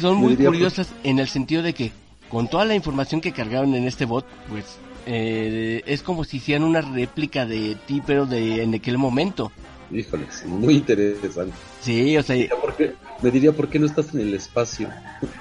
[0.00, 1.92] son muy diría, curiosas en el sentido de que
[2.28, 4.64] con toda la información que cargaron en este bot, pues
[5.06, 9.52] eh, es como si hicieran una réplica de ti, pero de en aquel momento.
[9.90, 11.54] Híjoles, muy interesante.
[11.80, 12.94] Sí, o sea, ¿Por qué?
[13.22, 14.88] Me diría, ¿por qué no estás en el espacio?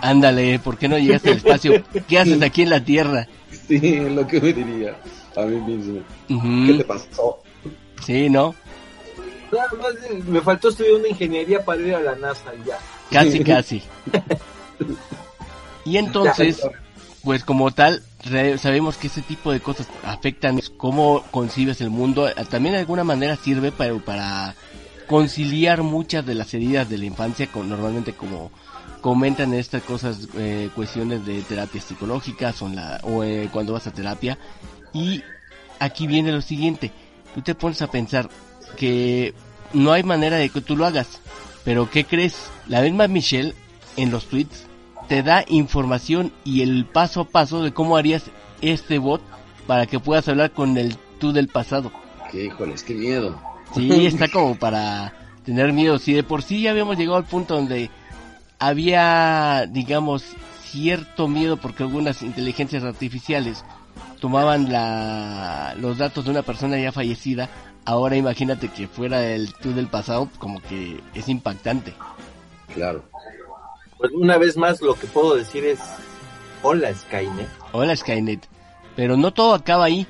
[0.01, 1.83] ándale, ¿por qué no llegaste al espacio?
[2.07, 3.27] ¿Qué haces aquí en la Tierra?
[3.67, 4.95] Sí, es lo que me diría
[5.36, 6.01] a mí mismo.
[6.67, 7.39] ¿Qué te pasó?
[8.05, 8.53] Sí, ¿no?
[9.54, 12.80] Nada más eh, me faltó estudiar una ingeniería para ir a la NASA y ya.
[13.12, 13.84] Casi, casi.
[15.86, 16.62] Y entonces,
[17.24, 18.04] pues como tal,
[18.58, 22.30] sabemos que ese tipo de cosas afectan cómo concibes el mundo.
[22.50, 24.56] También de alguna manera sirve para, para
[25.08, 28.52] conciliar muchas de las heridas de la infancia, con, normalmente como
[29.02, 33.92] comentan estas cosas, eh, cuestiones de terapias psicológicas o, la, o eh, cuando vas a
[33.92, 34.38] terapia.
[34.94, 35.22] Y
[35.80, 36.92] aquí viene lo siguiente,
[37.36, 38.30] tú te pones a pensar
[38.78, 39.34] que
[39.73, 41.19] no hay manera de que tú lo hagas,
[41.63, 42.49] pero ¿qué crees?
[42.67, 43.53] La misma Michelle
[43.97, 44.65] en los tweets
[45.07, 48.23] te da información y el paso a paso de cómo harías
[48.62, 49.21] este bot
[49.67, 51.91] para que puedas hablar con el tú del pasado.
[52.31, 53.39] Qué híjoles, qué miedo.
[53.75, 55.99] Sí, está como para tener miedo.
[55.99, 57.89] Si de por sí ya habíamos llegado al punto donde
[58.59, 60.23] había, digamos,
[60.63, 63.63] cierto miedo porque algunas inteligencias artificiales
[64.19, 67.49] tomaban la, los datos de una persona ya fallecida,
[67.86, 71.93] ahora imagínate que fuera el tú del pasado, como que es impactante.
[72.74, 73.04] Claro.
[73.98, 75.80] Pues una vez más lo que puedo decir es,
[76.62, 77.50] hola Skynet.
[77.72, 78.48] Hola Skynet.
[78.96, 80.08] Pero no todo acaba ahí.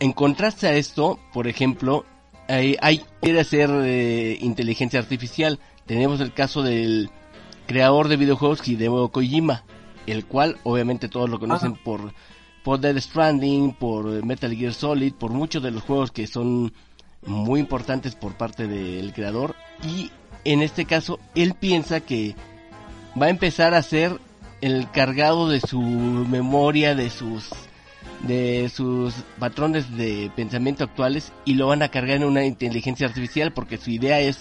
[0.00, 2.04] En contraste a esto, por ejemplo,
[2.48, 5.60] hay, hay quiere ser eh, inteligencia artificial.
[5.86, 7.10] Tenemos el caso del
[7.66, 9.64] creador de videojuegos Hideo Kojima,
[10.06, 12.12] el cual obviamente todos lo conocen por
[12.64, 16.72] por Dead Stranding, por Metal Gear Solid, por muchos de los juegos que son
[17.26, 20.10] muy importantes por parte del creador y
[20.44, 22.34] en este caso él piensa que
[23.20, 24.18] va a empezar a ser
[24.60, 27.50] el cargado de su memoria, de sus
[28.26, 33.52] de sus patrones de pensamiento actuales y lo van a cargar en una inteligencia artificial
[33.52, 34.38] porque su idea es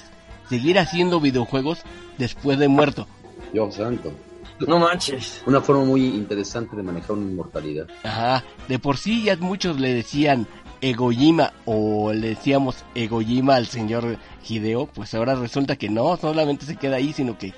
[0.49, 1.79] seguir haciendo videojuegos
[2.17, 3.07] después de muerto.
[3.51, 4.13] Dios santo.
[4.59, 5.43] No manches.
[5.45, 7.87] Una forma muy interesante de manejar una inmortalidad.
[8.03, 10.47] Ajá, de por sí ya muchos le decían
[10.81, 16.75] Egoyima o le decíamos Egoyima al señor Hideo, pues ahora resulta que no, solamente se
[16.75, 17.53] queda ahí, sino que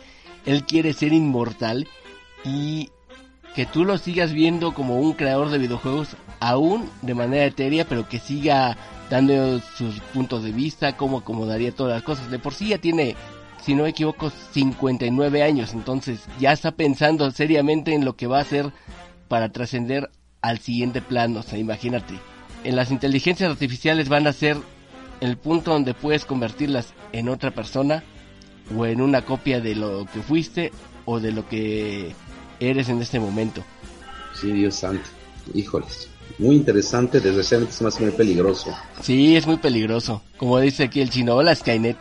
[0.46, 1.88] él quiere ser inmortal
[2.44, 2.92] y
[3.56, 8.08] que tú lo sigas viendo como un creador de videojuegos aún de manera etérea, pero
[8.08, 8.78] que siga
[9.10, 12.30] dando sus puntos de vista, cómo acomodaría todas las cosas.
[12.30, 13.16] De por sí ya tiene,
[13.66, 18.38] si no me equivoco, 59 años, entonces ya está pensando seriamente en lo que va
[18.38, 18.72] a hacer
[19.28, 22.14] para trascender al siguiente plano, o sea, imagínate.
[22.64, 24.58] En las inteligencias artificiales van a ser
[25.20, 28.04] el punto donde puedes convertirlas en otra persona
[28.78, 30.72] o en una copia de lo que fuiste
[31.06, 32.14] o de lo que
[32.60, 33.64] eres en este momento.
[34.40, 35.10] Sí, Dios santo.
[35.56, 36.08] Híjoles.
[36.38, 38.76] Muy interesante, desgraciadamente es más muy peligroso.
[39.02, 40.22] Sí, es muy peligroso.
[40.38, 41.98] Como dice aquí el chino, hola Skynet.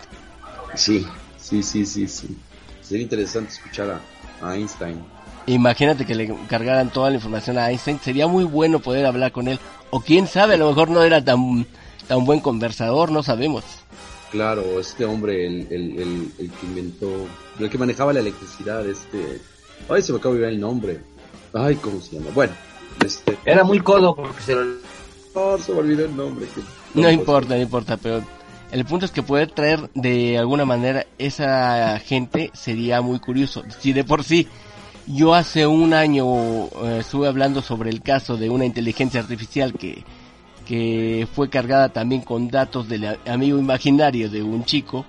[0.75, 1.07] Sí,
[1.45, 2.37] sí, sí, sí, sí.
[2.83, 4.01] Sería interesante escuchar
[4.41, 4.99] a, a Einstein.
[5.47, 8.01] Imagínate que le cargaran toda la información a Einstein.
[8.01, 9.59] Sería muy bueno poder hablar con él.
[9.91, 11.67] O quién sabe, a lo mejor no era tan,
[12.09, 13.63] tan buen conversador, no sabemos.
[14.31, 17.27] Claro, este hombre, el, el, el, el que inventó,
[17.61, 19.41] el que manejaba la electricidad, este...
[19.89, 21.01] Ay, se me acaba de olvidar el nombre.
[21.53, 22.31] Ay, ¿cómo se llama?
[22.35, 22.53] Bueno,
[23.05, 23.39] este...
[23.45, 24.65] Era muy codo porque se lo...
[25.35, 26.47] No, se me olvidó el nombre.
[26.47, 28.23] que- No importa, no importa, pero
[28.75, 33.63] el punto es que poder traer de alguna manera esa gente sería muy curioso.
[33.79, 34.49] Si de por sí
[35.07, 36.27] yo hace un año
[36.65, 40.03] eh, estuve hablando sobre el caso de una inteligencia artificial que,
[40.67, 45.07] que fue cargada también con datos del amigo imaginario de un chico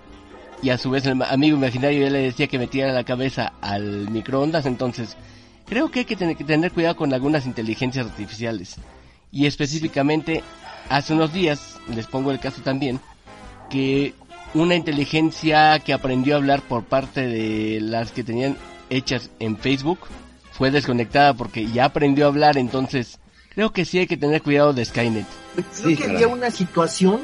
[0.62, 4.12] y a su vez el amigo imaginario ya le decía que metiera la cabeza al
[4.12, 5.18] microondas, entonces
[5.66, 8.76] creo que hay que tener, que tener cuidado con algunas inteligencias artificiales.
[9.32, 10.44] Y específicamente,
[10.88, 13.02] hace unos días, les pongo el caso también,
[13.70, 14.14] que
[14.54, 18.58] una inteligencia que aprendió a hablar por parte de las que tenían
[18.90, 20.00] hechas en Facebook
[20.52, 23.20] fue desconectada porque ya aprendió a hablar, entonces
[23.54, 25.26] creo que sí hay que tener cuidado de Skynet.
[25.56, 26.16] Creo Sí, que caray.
[26.16, 27.22] había una situación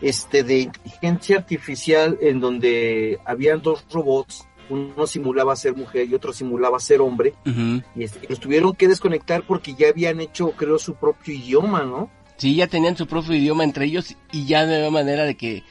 [0.00, 6.32] este de inteligencia artificial en donde habían dos robots, uno simulaba ser mujer y otro
[6.32, 7.82] simulaba ser hombre, Ujú.
[7.94, 12.10] y este, los tuvieron que desconectar porque ya habían hecho, creo, su propio idioma, ¿no?
[12.38, 15.62] Sí, ya tenían su propio idioma entre ellos y ya no había manera de que,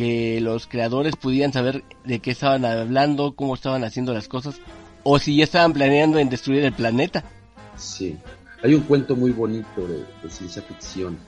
[0.00, 4.58] que los creadores pudieran saber de qué estaban hablando, cómo estaban haciendo las cosas,
[5.02, 7.22] o si ya estaban planeando en destruir el planeta.
[7.76, 8.16] Sí.
[8.62, 11.18] Hay un cuento muy bonito de, de ciencia ficción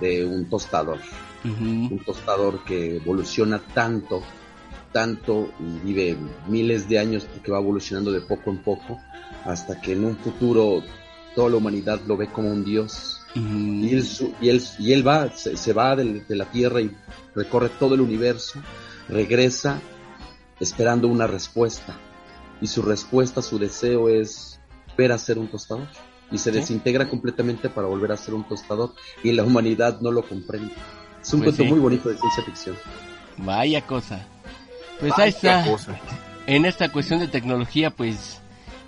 [0.00, 0.98] de un tostador.
[1.42, 4.22] Un tostador que evoluciona tanto,
[4.92, 9.00] tanto y vive miles de años porque va evolucionando de poco en poco
[9.44, 10.80] hasta que en un futuro
[11.34, 13.18] toda la humanidad lo ve como un dios.
[13.34, 14.06] Y él,
[14.40, 16.90] y él, y él va, se, se va del- de, la Tierra y
[17.34, 18.60] recorre todo el universo,
[19.08, 19.80] regresa
[20.60, 21.96] esperando una respuesta.
[22.60, 24.60] Y su respuesta, su deseo es
[24.96, 25.88] ver a ser un tostador.
[26.30, 28.94] Y se desintegra completamente para volver a ser un tostador.
[29.22, 30.72] Y la humanidad no lo comprende.
[31.20, 31.68] Es un Pues cuento sí.
[31.68, 32.76] muy bonito de ciencia ficción.
[33.38, 34.24] Vaya cosa.
[35.00, 35.64] Pues Vaya ahí está.
[35.64, 35.98] cosa.
[36.46, 38.40] En esta cuestión de tecnología, pues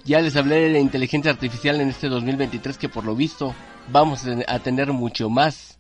[0.05, 3.55] ya les hablé de la inteligencia artificial en este 2023 que por lo visto
[3.91, 5.79] vamos a tener mucho más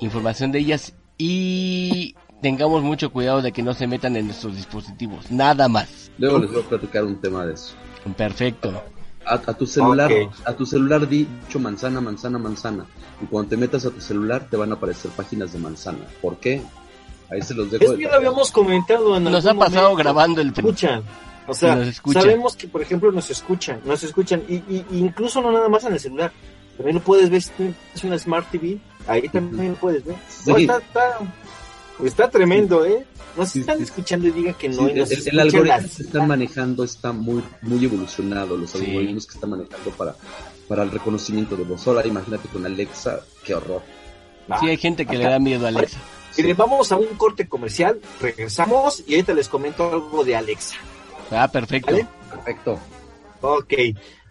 [0.00, 5.30] información de ellas y tengamos mucho cuidado de que no se metan en nuestros dispositivos.
[5.30, 6.10] Nada más.
[6.18, 7.74] Luego les voy a platicar un tema de eso.
[8.16, 8.82] Perfecto.
[9.24, 10.10] A, a tu celular,
[10.44, 12.84] a tu celular di dicho manzana, manzana, manzana.
[13.22, 16.00] Y cuando te metas a tu celular te van a aparecer páginas de manzana.
[16.20, 16.60] ¿Por qué?
[17.30, 17.92] Ahí se los dejo.
[17.92, 19.96] De ya lo habíamos comentado en Nos ha pasado momento.
[20.02, 21.02] grabando el escuchan.
[21.46, 22.22] O sea, Nos escuchan.
[22.22, 25.92] sabemos que, por ejemplo, nos escuchan, nos escuchan, y, y- incluso no nada más en
[25.92, 26.32] el celular.
[26.76, 27.52] También lo puedes ver si
[27.94, 30.16] es una Smart TV, ahí también lo puedes ver.
[30.46, 30.62] No, Sí.
[30.62, 31.18] está, está,
[32.04, 33.04] está tremendo, ¿eh?
[33.36, 36.02] Nos Sí, están escuchando y digan que no, Sí, y nos el, algoritmo las- que
[36.02, 38.84] están manejando está muy muy evolucionado, los Sí.
[38.84, 40.14] algoritmos que están manejando para,
[40.68, 41.86] para el reconocimiento de voz.
[41.88, 43.82] Ahora imagínate con Alexa, qué horror.
[44.60, 45.98] Sí, hay gente que le da miedo a Alexa.
[46.36, 50.76] Mire, vamos a un corte comercial, regresamos y ahorita les comento algo de Alexa.
[51.30, 51.92] Ah, perfecto.
[51.92, 52.06] ¿Vale?
[52.30, 52.78] Perfecto.
[53.40, 53.72] Ok,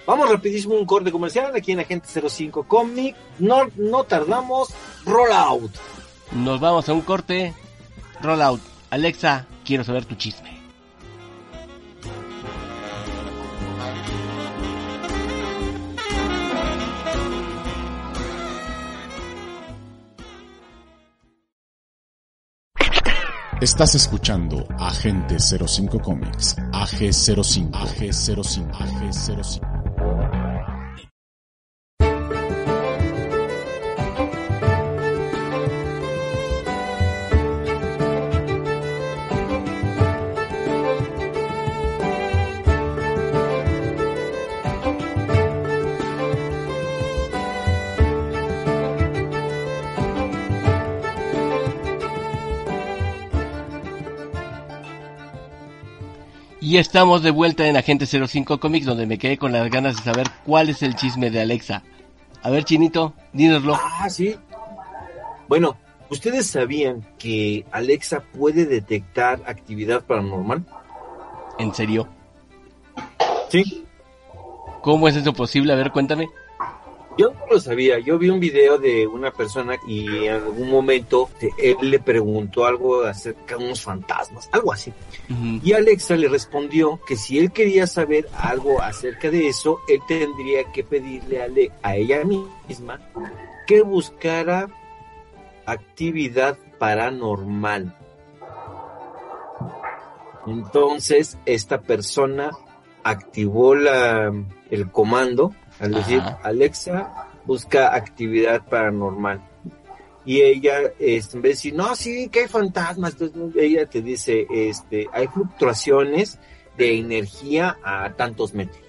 [0.06, 3.16] vamos rapidísimo a un corte comercial aquí en Agente 05 Comic.
[3.40, 4.70] No, no tardamos,
[5.06, 5.72] roll out.
[6.32, 7.54] Nos vamos a un corte.
[8.22, 8.62] Rollout.
[8.90, 10.62] Alexa, quiero saber tu chisme.
[23.62, 29.71] Estás escuchando Agente 05 Comics, AG05, AG05, AG05.
[56.72, 60.04] Y estamos de vuelta en Agente 05 Comics, donde me quedé con las ganas de
[60.04, 61.84] saber cuál es el chisme de Alexa.
[62.42, 63.78] A ver, Chinito, dínoslo.
[63.78, 64.38] Ah, sí.
[65.50, 65.76] Bueno,
[66.10, 70.66] ¿ustedes sabían que Alexa puede detectar actividad paranormal?
[71.60, 72.08] ¿En serio?
[73.50, 73.84] Sí.
[74.82, 75.74] ¿Cómo es eso posible?
[75.74, 76.30] A ver, cuéntame.
[77.18, 81.30] Yo no lo sabía, yo vi un video de una persona y en algún momento
[81.58, 84.94] él le preguntó algo acerca de unos fantasmas, algo así.
[85.62, 90.72] Y Alexa le respondió que si él quería saber algo acerca de eso, él tendría
[90.72, 91.48] que pedirle a,
[91.84, 93.00] a ella misma
[93.68, 94.70] que buscara
[95.66, 97.96] actividad paranormal.
[100.48, 102.52] Entonces, esta persona
[103.04, 104.34] activó la,
[104.70, 109.42] el comando al decir Alexa busca actividad paranormal.
[110.24, 114.04] Y ella, este, en vez de decir, no, sí, que hay fantasmas, entonces ella te
[114.04, 116.40] dice, este, hay fluctuaciones
[116.78, 118.84] de energía a tantos metros.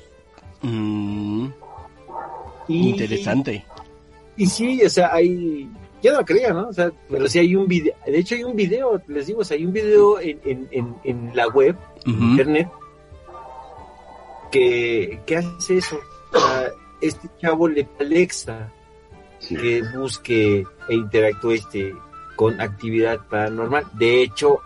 [0.60, 1.48] Mm.
[2.68, 3.64] interesante.
[4.36, 5.70] Y sí, o sea, hay,
[6.02, 6.68] ya no creía, ¿no?
[6.68, 9.44] O sea, pero sí hay un video, de hecho hay un video, les digo, o
[9.44, 12.68] sea, hay un video en, en, en, la web, internet,
[14.50, 15.98] que, que hace eso.
[16.34, 16.72] O sea,
[17.02, 18.72] este chavo le Alexa
[19.48, 21.94] que busque e interactúe este,
[22.36, 23.86] con actividad paranormal.
[23.94, 24.60] De hecho,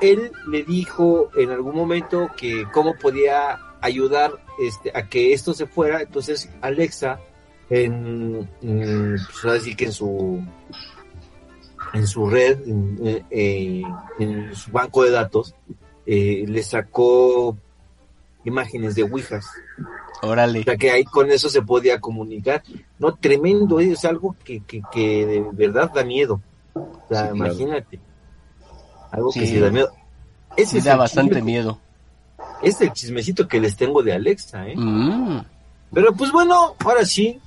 [0.00, 5.66] él le dijo en algún momento que cómo podía ayudar este, a que esto se
[5.66, 6.02] fuera.
[6.02, 7.20] Entonces, Alexa,
[7.70, 10.44] en, pues, que en su
[11.94, 15.54] en su red, en, su banco de datos,
[16.06, 17.56] eh, le sacó
[18.44, 19.46] imágenes de Ouijas.
[20.22, 20.60] Órale.
[20.60, 22.62] O sea, que ahí con eso se podía comunicar.
[22.98, 23.92] No, tremendo, ¿eh?
[23.92, 26.40] es algo que, que, que de verdad da miedo.
[26.74, 27.98] O sea, imagínate.
[29.10, 29.92] Algo que sí da miedo.
[30.56, 31.80] Ese da bastante miedo.
[32.62, 34.76] Es el chismecito que les tengo de Alexa, ¿eh?
[34.76, 35.40] Mm.
[35.92, 37.40] Pero pues bueno, ahora sí.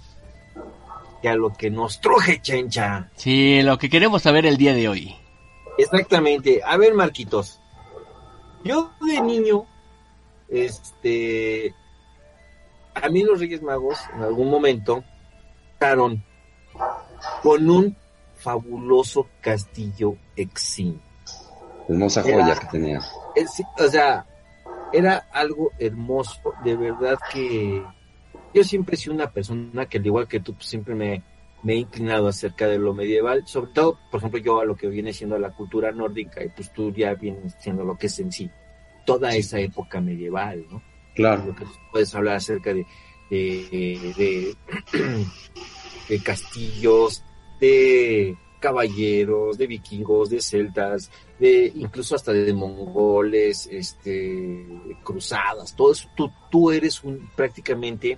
[1.21, 3.09] Que a lo que nos truje, chencha.
[3.15, 5.15] Sí, lo que queremos saber el día de hoy.
[5.77, 6.61] Exactamente.
[6.63, 7.59] A ver, Marquitos.
[8.65, 9.65] Yo de niño,
[10.49, 11.73] este,
[12.95, 15.03] a mí los Reyes Magos en algún momento
[15.73, 16.23] estaron
[17.43, 17.95] con un
[18.35, 20.99] fabuloso castillo Exim.
[21.87, 22.99] Hermosa joya que tenía.
[22.99, 24.25] o sea,
[24.91, 27.83] era algo hermoso, de verdad que
[28.53, 31.21] yo siempre he sido una persona que al igual que tú pues, siempre me,
[31.63, 34.87] me, he inclinado acerca de lo medieval, sobre todo, por ejemplo, yo a lo que
[34.87, 38.31] viene siendo la cultura nórdica y pues tú ya vienes siendo lo que es en
[38.31, 38.49] sí,
[39.05, 40.81] toda esa época medieval, ¿no?
[41.15, 41.55] Claro.
[41.55, 42.85] que puedes hablar acerca de,
[43.29, 44.55] de,
[46.09, 47.23] de, castillos,
[47.59, 51.09] de caballeros, de vikingos, de celtas,
[51.39, 54.65] de incluso hasta de mongoles, este,
[55.03, 56.09] cruzadas, todo eso.
[56.17, 58.17] Tú, tú eres un prácticamente,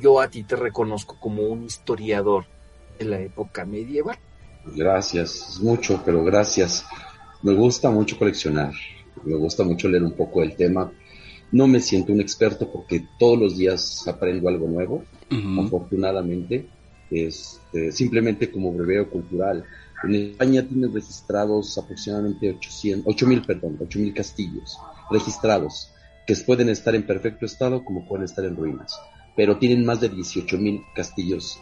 [0.00, 2.46] yo a ti te reconozco como un historiador
[2.98, 4.18] de la época medieval.
[4.64, 6.86] Gracias, es mucho, pero gracias.
[7.42, 8.72] Me gusta mucho coleccionar,
[9.24, 10.90] me gusta mucho leer un poco del tema
[11.52, 15.04] no me siento un experto porque todos los días aprendo algo nuevo,
[15.60, 16.66] afortunadamente,
[17.10, 19.64] este, simplemente como breveo cultural.
[20.02, 24.78] En España tienen registrados aproximadamente 800, mil, perdón, 8 mil castillos
[25.10, 25.90] registrados,
[26.26, 28.98] que pueden estar en perfecto estado como pueden estar en ruinas,
[29.36, 31.60] pero tienen más de 18 mil castillos.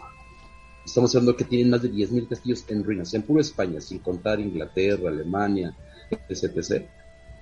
[0.87, 3.99] Estamos hablando que tienen más de 10 mil castillos en ruinas, en puro España, sin
[3.99, 5.75] contar Inglaterra, Alemania,
[6.29, 6.85] etc.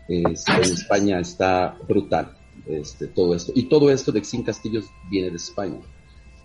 [0.09, 3.53] Este, en España está brutal este, todo esto.
[3.55, 5.81] Y todo esto de Exin Castillos viene de España.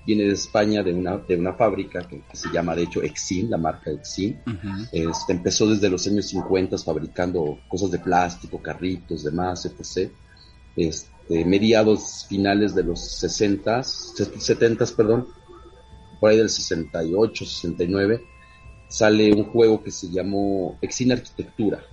[0.06, 3.58] Viene de España de una, de una fábrica que, se llama, de hecho, Exin, la
[3.58, 4.40] marca Exin.
[4.92, 10.12] este, empezó desde los años 50 fabricando cosas de plástico, carritos, demás, etc.
[10.76, 15.28] Este, mediados finales de los 60, 70, perdón,
[16.20, 18.24] por ahí del 68, 69,
[18.90, 21.84] sale un juego que se llamó Exin Arquitectura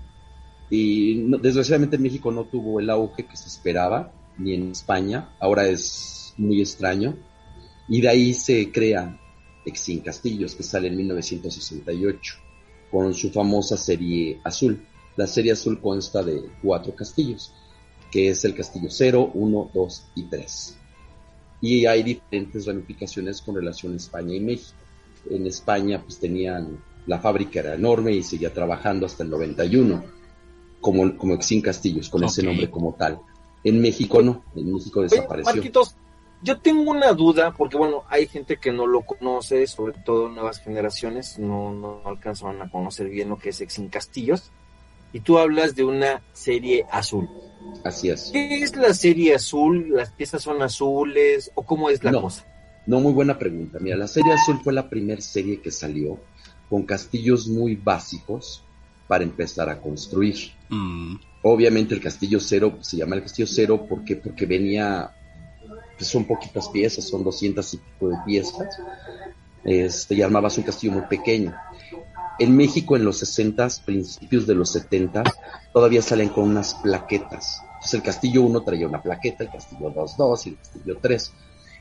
[0.70, 6.32] y desgraciadamente México no tuvo el auge que se esperaba, ni en España, ahora es
[6.38, 7.16] muy extraño,
[7.88, 9.18] y de ahí se crea
[9.66, 12.34] Exin Castillos, que sale en 1968,
[12.90, 14.86] con su famosa serie azul.
[15.16, 17.52] La serie azul consta de cuatro castillos,
[18.12, 20.76] que es el castillo 0, 1, 2 y 3.
[21.62, 24.78] Y hay diferentes ramificaciones con relación a España y México.
[25.28, 30.19] En España pues tenían, la fábrica era enorme y seguía trabajando hasta el 91
[30.80, 33.20] como, como Exin Castillos, con ese nombre como tal.
[33.62, 35.54] En México no, en México desapareció.
[35.54, 35.94] Marquitos,
[36.42, 40.60] yo tengo una duda, porque bueno, hay gente que no lo conoce, sobre todo nuevas
[40.60, 44.50] generaciones, no, no alcanzan a conocer bien lo que es Exin Castillos.
[45.12, 47.28] Y tú hablas de una serie azul.
[47.84, 48.30] Así es.
[48.32, 49.88] ¿Qué es la serie azul?
[49.90, 51.50] ¿Las piezas son azules?
[51.56, 52.22] ¿O cómo es la No.
[52.22, 52.46] cosa?
[52.86, 53.78] No, muy buena pregunta.
[53.80, 56.18] Mira, la serie azul fue la primera serie que salió
[56.70, 58.62] con castillos muy básicos
[59.08, 60.36] para empezar a construir.
[60.70, 64.16] Mm, Obviamente el castillo cero se llama el castillo cero ¿por qué?
[64.16, 65.10] porque venía,
[65.96, 68.78] pues son poquitas piezas, son 200 y pico de piezas.
[69.64, 71.54] Este, y armabas un castillo muy pequeño.
[72.38, 75.22] En México en los 60, principios de los 70,
[75.72, 77.62] todavía salen con unas plaquetas.
[77.74, 81.32] Entonces el castillo 1 traía una plaqueta, el castillo 2 2 y el castillo 3.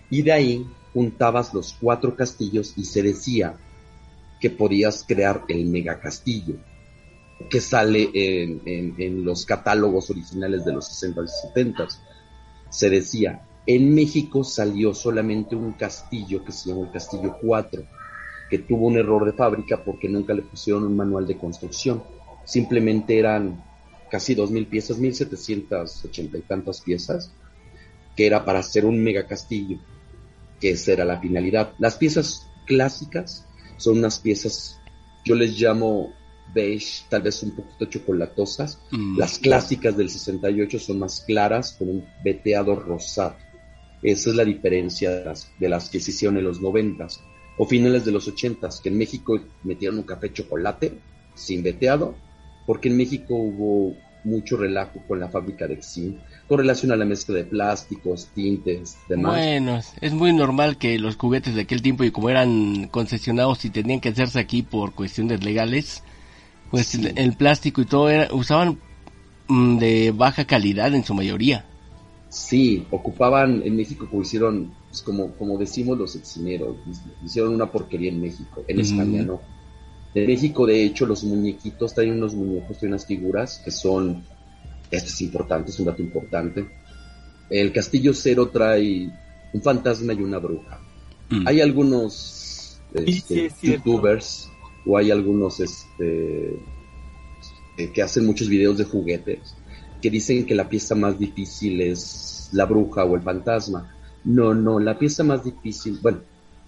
[0.09, 3.57] Y de ahí juntabas los cuatro castillos y se decía
[4.39, 6.55] que podías crear el megacastillo
[7.49, 11.87] que sale en, en- los catálogos originales de los 60 y 70.
[12.69, 17.83] Se decía, en México salió solamente un castillo que se llamó el Castillo 4,
[18.49, 22.03] que tuvo un error de fábrica porque nunca le pusieron un manual de construcción.
[22.45, 23.63] Simplemente eran
[24.09, 27.31] casi 2.000 piezas, 1.780 y tantas piezas,
[28.15, 29.79] que era para hacer un mega castillo,
[30.59, 31.73] que esa era la finalidad.
[31.77, 33.45] Las piezas clásicas
[33.77, 34.79] son unas piezas,
[35.25, 36.18] yo les llamo
[36.53, 38.79] beige, tal vez un poquito chocolatosas.
[38.91, 39.17] mm.
[39.17, 43.35] Las clásicas del 68 son más claras, con un veteado rosado.
[44.01, 47.07] Esa es la diferencia de las, de las que se hicieron en los 90
[47.57, 50.93] o finales de los 80 que en México metieron un café chocolate
[51.35, 52.15] sin veteado,
[52.65, 57.05] porque en México hubo mucho relajo con la fábrica de Exim, con relación a la
[57.05, 59.37] mezcla de plásticos, tintes, demás.
[59.37, 63.69] Bueno, es muy normal que los juguetes de aquel tiempo y como eran concesionados y
[63.69, 66.03] tenían que hacerse aquí por cuestiones legales,
[66.71, 67.05] pues Sí.
[67.05, 68.79] el, el plástico y todo era, usaban
[69.47, 71.65] mm, de baja calidad en su mayoría.
[72.29, 76.77] Sí, ocupaban en México como hicieron, pues, como, como decimos los exineros,
[77.25, 78.79] hicieron una porquería en México, en.
[78.79, 79.41] España no.
[80.13, 84.23] En México, de hecho, los muñequitos traen unos muñecos, traen unas figuras que son,
[84.91, 86.67] este es importante, es un dato importante.
[87.49, 89.09] El Castillo Cero trae
[89.53, 90.79] un fantasma y una bruja.
[91.29, 91.47] Mm.
[91.47, 94.48] Hay algunos este, sí, youtubers
[94.85, 96.59] o hay algunos este,
[97.77, 99.55] eh, que hacen muchos videos de juguetes
[100.01, 103.95] que dicen que la pieza más difícil es la bruja o el fantasma.
[104.23, 106.19] No, no, la pieza más difícil, bueno,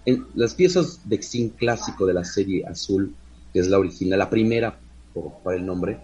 [0.04, 3.14] en las piezas de Xin clásico de la serie azul,
[3.52, 4.78] que es la original, la primera
[5.12, 6.00] por, el nombre,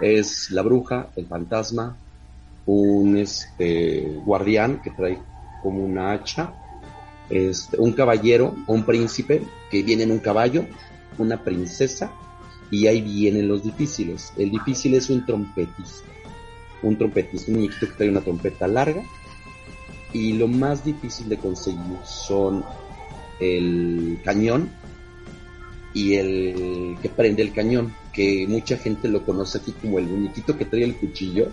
[0.00, 1.96] es la bruja, el fantasma,
[2.66, 5.18] un este guardián que trae
[5.62, 6.54] como una hacha,
[7.30, 10.66] este, un caballero, un príncipe que viene en un caballo,
[11.18, 12.12] una princesa
[12.70, 14.32] y ahí vienen los difíciles.
[14.36, 16.08] El difícil es un trompetista,
[16.82, 19.02] un trompetista, un muñequito que trae una trompeta larga
[20.12, 22.64] y lo más difícil de conseguir son
[23.40, 24.70] el cañón
[25.94, 30.56] y el que prende el cañón, que mucha gente lo conoce aquí como el muñequito
[30.56, 31.48] que trae el cuchillo,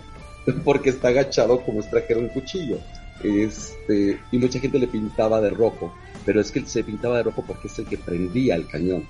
[0.63, 2.79] porque está agachado como si trajera un cuchillo.
[3.21, 5.93] Este, y mucha gente le pintaba de rojo,
[6.25, 9.05] pero es que se pintaba de rojo porque es el que prendía el cañón.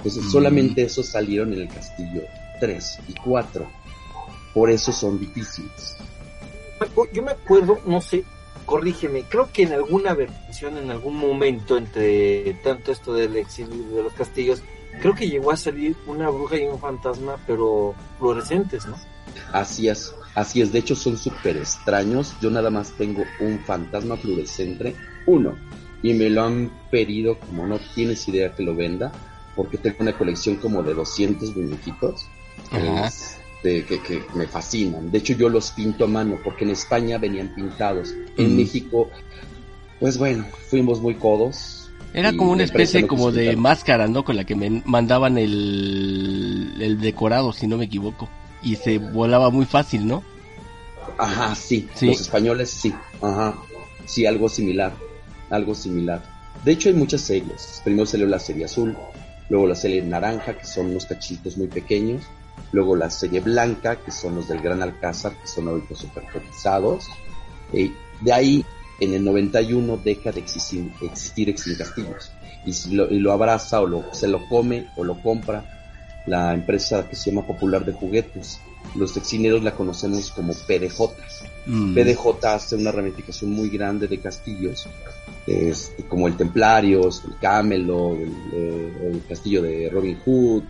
[0.00, 0.30] Entonces Mm.
[0.30, 2.22] solamente esos salieron en el castillo
[2.58, 3.66] 3 y 4.
[4.54, 5.96] Por eso son difíciles.
[7.12, 8.24] Yo me acuerdo, no sé,
[8.64, 14.02] corrígeme, creo que en alguna versión, en algún momento, entre tanto esto del exilio de
[14.02, 14.62] los castillos,
[15.02, 18.96] creo que llegó a salir una bruja y un fantasma, pero fluorescentes, ¿no?
[19.52, 20.72] Así es, así es.
[20.72, 22.34] De hecho, son súper extraños.
[22.40, 24.96] Yo nada más tengo un fantasma fluorescente,
[25.26, 25.54] uno,
[26.02, 29.12] y me lo han pedido como no tienes idea que lo venda,
[29.56, 32.26] porque tengo una colección como de 200 muñequitos
[32.72, 35.10] este, que, que me fascinan.
[35.10, 38.14] De hecho, yo los pinto a mano, porque en España venían pintados.
[38.36, 38.56] En Mm.
[38.56, 39.10] México,
[39.98, 41.90] pues bueno, fuimos muy codos.
[42.12, 44.24] Era como una especie como de máscara, ¿no?
[44.24, 48.28] Con la que me mandaban el, el decorado, si no me equivoco.
[48.62, 50.22] Y se volaba muy fácil, ¿no?
[51.18, 52.06] Ajá, sí, Sí.
[52.06, 53.54] los españoles sí, ajá,
[54.06, 54.92] sí, algo similar,
[55.50, 56.22] algo similar.
[56.64, 58.96] De hecho hay muchas series, primero salió la serie azul,
[59.50, 62.22] luego la serie naranja, que son unos cachitos muy pequeños,
[62.72, 67.08] luego la serie blanca, que son los del Gran Alcázar, que son ahorita super cotizados,
[67.72, 68.64] de ahí,
[69.00, 72.32] en el 91, deja de existir, existir Extreme Castillos,
[72.64, 75.64] y, lo, abraza o se lo come o lo compra
[76.26, 78.60] la empresa que se llama Popular de Juguetes.
[78.94, 81.00] Los texineros la conocemos como PDJ.
[81.66, 81.94] Mm.
[81.94, 84.88] PDJ hace una ramificación muy grande de castillos,
[85.46, 90.62] este, como el Templarios, el Camelo, el, eh, el castillo de Robin Hood,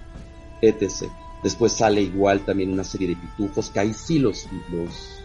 [0.61, 1.09] etc.
[1.43, 5.22] Después sale igual también una serie de pitufos, que ahí sí los, los,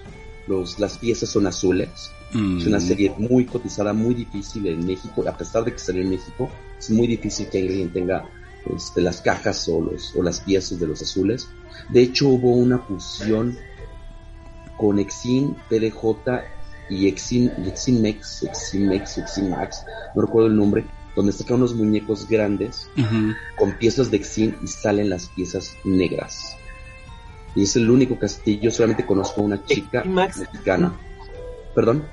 [0.47, 2.11] los, las piezas son azules.
[2.33, 2.59] Mm.
[2.59, 6.09] Es una serie muy cotizada, muy difícil en México, a pesar de que salió en
[6.09, 8.27] México, es muy difícil que alguien tenga
[8.73, 11.47] este, las cajas o, los, o las piezas de los azules.
[11.89, 13.57] De hecho, hubo una fusión
[14.77, 16.43] con Exin, PDJ
[16.89, 22.89] y Exin, y Exinmex, Exinmex, Exinmax, no recuerdo el nombre, donde sacan unos muñecos grandes
[23.57, 26.57] con piezas de Exin y salen las piezas negras.
[27.55, 30.93] Y es el único castillo, solamente conozco a una chica mexicana.
[31.73, 32.05] ¿Perdón?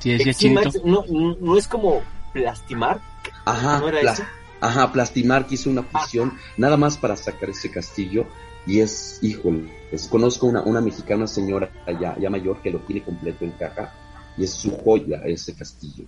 [0.00, 1.04] Sí, es Eximax, no,
[1.40, 3.00] no es como Plastimar.
[3.44, 4.14] Ajá, ¿No era
[4.60, 8.26] Ajá, Plastimar que hizo una fusión nada más para sacar ese castillo
[8.66, 9.70] y es, híjole,
[10.10, 13.94] conozco una, una mexicana señora ya, ya mayor que lo tiene completo en caja
[14.36, 16.04] y es su joya ese castillo.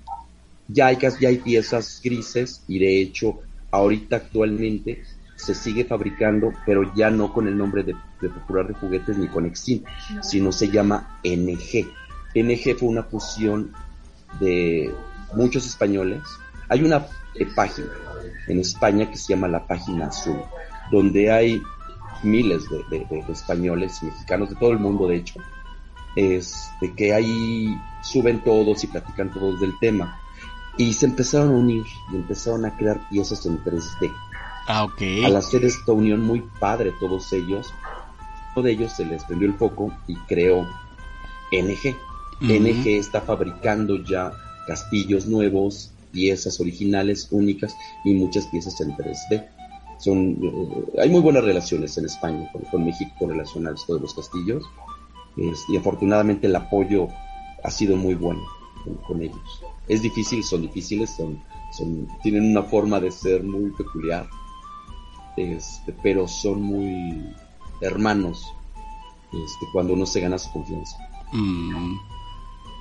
[0.66, 3.40] Ya hay, ya hay piezas grises y de hecho
[3.70, 5.02] ahorita actualmente
[5.36, 7.94] se sigue fabricando, pero ya no con el nombre de,
[8.28, 9.84] Popular de Juguetes ni con Exim,
[10.20, 11.86] sino se llama NG.
[12.34, 13.72] NG fue una fusión
[14.40, 14.92] de
[15.34, 16.22] muchos españoles.
[16.68, 17.06] Hay una
[17.36, 17.92] eh, página
[18.48, 20.40] en España que se llama la página azul,
[20.90, 21.62] donde hay
[22.22, 25.40] miles de, españoles y mexicanos de todo el mundo, de hecho,
[26.16, 30.20] este, que ahí suben todos y platican todos del tema.
[30.76, 34.12] Y se empezaron a unir y empezaron a crear piezas en 3D.
[34.68, 35.02] Ah, ok.
[35.24, 37.72] Al hacer esta unión muy padre todos ellos,
[38.54, 40.62] uno de ellos se les prendió el foco y creó
[41.52, 41.96] NG.
[42.40, 44.32] NG está fabricando ya
[44.66, 49.57] castillos nuevos, piezas originales, únicas y muchas piezas en 3D
[49.98, 54.00] son eh, hay muy buenas relaciones en España con, México con relación a esto de
[54.00, 54.64] los castillos
[55.68, 57.08] y afortunadamente el apoyo
[57.62, 58.42] ha sido muy bueno
[59.06, 61.42] con, ellos es difícil son difíciles son,
[61.72, 64.28] son tienen una forma de ser muy peculiar
[65.36, 67.34] este, pero son muy
[67.80, 68.52] hermanos
[69.26, 70.96] este, cuando uno se gana su confianza
[71.32, 71.96] mm.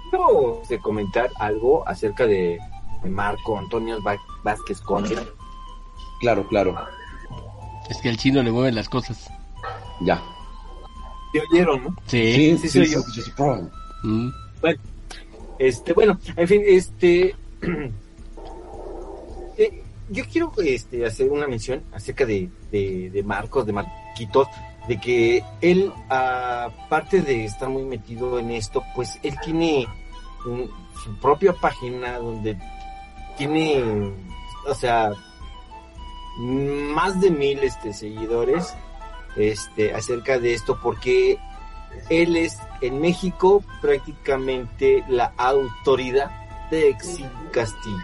[0.10, 2.60] quiero de comentar algo acerca de,
[3.04, 4.00] Marco Antonio
[4.44, 5.16] Vázquez Conde
[6.20, 6.76] Claro, claro.
[7.90, 9.30] Es que al chino le mueven las cosas.
[10.02, 10.22] Ya.
[11.32, 11.96] ¿Te oyeron, no?
[12.06, 13.02] Sí, sí, sí, soy yo.
[14.04, 14.30] Mm.
[14.62, 14.80] Bueno,
[15.60, 17.36] este, bueno, en fin, este.
[19.60, 24.48] Eh, yo quiero este, hacer una mención acerca de, de, Marcos, de Marquitos,
[24.88, 29.88] de que él, aparte de estar muy metido en esto, pues él tiene
[30.44, 32.56] su propia página donde
[33.36, 34.14] tiene,
[34.68, 35.12] o sea,
[36.38, 38.76] más de mil este, seguidores
[39.36, 41.40] este, acerca de esto porque
[42.10, 46.32] él es en México prácticamente la autoridad
[46.70, 48.02] de Exil Castillos.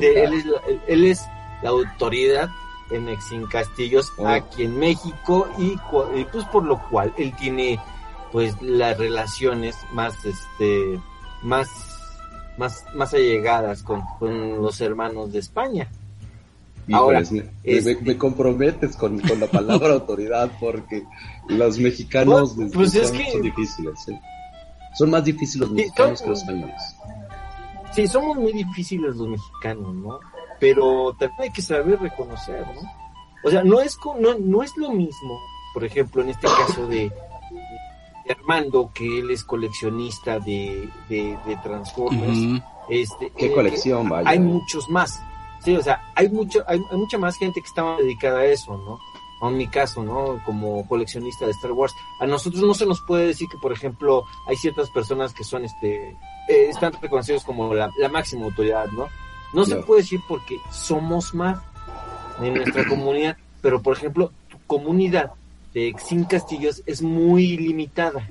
[0.00, 1.22] él, es
[1.62, 2.50] la, autoridad
[2.90, 4.28] en Exin Castillos oh.
[4.28, 5.76] aquí en México y,
[6.30, 7.80] pues por lo cual él tiene
[8.30, 11.00] pues las relaciones más este
[11.42, 11.68] más
[12.56, 15.88] más más allegadas con, con los hermanos de España.
[16.90, 21.04] Ahora, me, comprometes con, la palabra autoridad porque
[21.48, 24.08] los mexicanos pues son difíciles.
[24.08, 24.20] ¿eh?
[24.94, 26.82] Son más difíciles los mexicanos que los españoles.
[27.92, 30.18] Sí, somos muy difíciles los mexicanos, ¿no?
[30.58, 32.90] Pero también hay que saber reconocer, ¿no?
[33.44, 35.38] O sea, no es, no, no es lo mismo,
[35.74, 37.12] por ejemplo, en este caso de,
[38.30, 42.62] Armando, que él es coleccionista de, de, Transformers.
[42.88, 44.28] este, ¿Qué eh, colección, vaya?
[44.28, 45.20] Hay muchos más
[45.64, 48.98] Sí, o sea, hay mucho, hay, mucha más gente que está dedicada a eso, ¿no?
[49.40, 50.40] O en mi caso, ¿no?
[50.44, 54.24] Como coleccionista de Star Wars, a nosotros no se nos puede decir que, por ejemplo,
[54.48, 56.10] hay ciertas personas que son, este,
[56.48, 59.08] eh, están reconocidos como la, máxima autoridad, ¿no?
[59.54, 61.60] No, se puede decir porque somos más
[62.40, 65.32] en nuestra comunidad, pero, por ejemplo, tu comunidad
[65.74, 68.28] de Xin Castillos es muy limitada.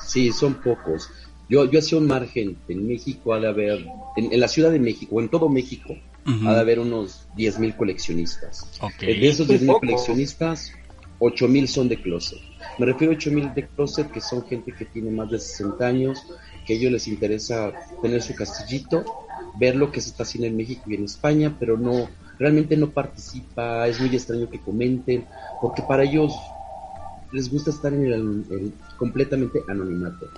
[0.00, 1.08] Sí, son pocos.
[1.48, 5.20] Yo, yo hacía un margen en México, al haber, en, en la Ciudad de México,
[5.20, 5.94] en todo México,
[6.26, 8.70] ha de haber unos 10.000 coleccionistas.
[9.00, 10.72] De esos 10.000 coleccionistas,
[11.18, 12.38] 8.000 son de closet.
[12.78, 16.22] Me refiero a 8.000 de closet que son gente que tiene más de 60 años,
[16.66, 17.72] que a ellos les interesa
[18.02, 19.04] tener su castillito,
[19.58, 22.08] ver lo que se está haciendo en México y en España, pero no,
[22.38, 25.26] realmente no participa, es muy extraño que comenten,
[25.60, 26.32] porque para ellos
[27.34, 30.30] les gusta estar en el, completamente anonimato.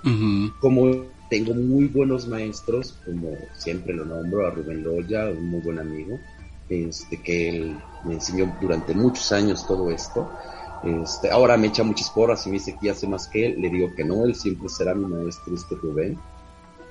[0.59, 5.77] Como tengo muy buenos maestros, como siempre lo nombro, a Rubén Loya, un muy buen
[5.77, 6.19] amigo,
[6.69, 10.29] este, que él me enseñó durante muchos años todo esto.
[10.83, 13.61] Este, ahora me echa muchas porras y me dice que hace más que él.
[13.61, 16.17] Le digo que no, él siempre será mi maestro, este Rubén.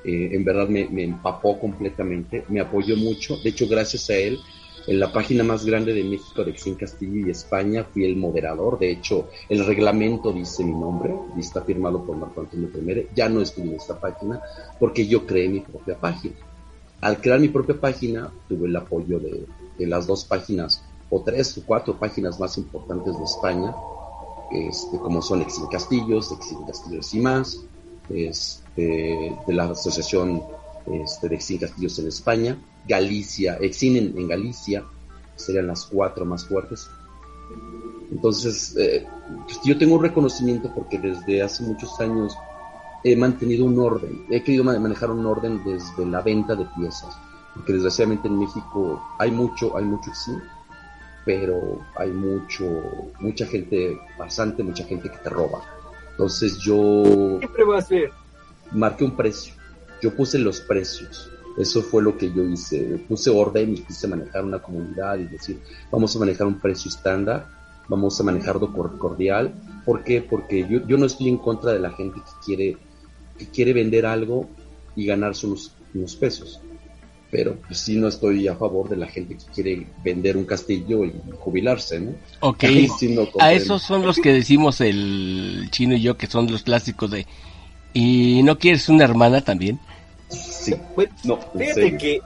[0.04, 3.38] Eh, en verdad me, me, empapó completamente, me apoyó mucho.
[3.42, 4.38] De hecho, gracias a él,
[4.87, 8.78] en la página más grande de México de Exin Castillo y España fui el moderador.
[8.78, 13.09] De hecho, el reglamento dice mi nombre y está firmado por Marco Antonio Temere.
[13.14, 14.41] Ya no estoy en esta página
[14.78, 16.37] porque yo creé mi propia página.
[17.01, 19.47] Al crear mi propia página, tuve el apoyo de,
[19.87, 23.74] las dos páginas o tres o cuatro páginas más importantes de España
[24.51, 27.61] este, como son Exin Castillos, Exin Castillos y más,
[28.09, 30.43] este, de la Asociación
[30.87, 34.84] este, de Exin Castillos en España, Galicia, Exin en, Galicia,
[35.34, 36.89] serían las cuatro más fuertes.
[38.11, 39.07] Entonces, eh,
[39.47, 42.37] pues, yo tengo un reconocimiento porque desde hace muchos años
[43.05, 47.16] he mantenido un orden, he querido manejar un orden desde la venta de piezas,
[47.55, 50.43] porque desgraciadamente en México hay mucho, hay mucho Exin,
[51.24, 52.64] pero hay mucho,
[53.20, 55.61] mucha gente pasante, mucha gente que te roba.
[56.12, 57.39] Entonces yo...
[57.41, 58.11] Siempre va a ser.
[58.72, 59.55] Marqué un precio.
[60.03, 61.30] Yo puse los precios.
[61.59, 62.99] Eso fue lo que yo hice.
[63.09, 67.47] Puse orden y quise manejar una comunidad y decir, vamos a manejar un precio estándar,
[67.88, 69.55] vamos a manejarlo cordial.
[69.84, 70.20] ¿Por qué?
[70.20, 72.76] Porque yo, yo no estoy en contra de la gente que quiere,
[73.38, 74.49] que quiere vender algo
[74.94, 76.61] y ganarse unos, unos pesos
[77.30, 81.05] pero pues sí no estoy a favor de la gente que quiere vender un castillo
[81.05, 82.12] y jubilarse, ¿no?
[82.40, 82.64] Ok,
[83.40, 87.26] a esos son los que decimos el chino y yo que son los clásicos de
[87.92, 89.80] ¿y no quieres una hermana también?
[90.29, 92.20] Sí, pues, no, fíjate que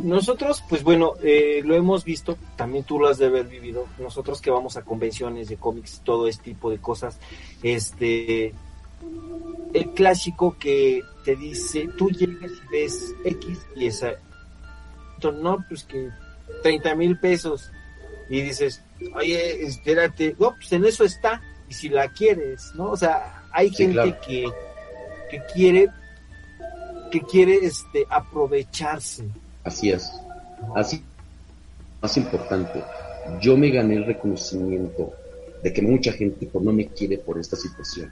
[0.00, 4.40] nosotros, pues bueno, eh, lo hemos visto, también tú lo has de haber vivido, nosotros
[4.40, 7.18] que vamos a convenciones de cómics, todo este tipo de cosas,
[7.62, 8.54] este,
[9.74, 14.12] el clásico que te dice, tú llegas y ves X y esa,
[15.22, 16.10] no, pues que
[16.62, 17.70] 30 mil pesos
[18.30, 18.82] y dices,
[19.14, 22.90] oye, espérate, no, pues en eso está, y si la quieres, ¿no?
[22.90, 24.50] O sea, hay gente que,
[25.30, 25.88] que quiere,
[27.10, 29.24] que quiere este aprovecharse.
[29.64, 30.10] Así es,
[30.74, 31.02] así,
[32.00, 32.82] más importante,
[33.40, 35.12] yo me gané el reconocimiento
[35.62, 38.10] de que mucha gente no me quiere por esta situación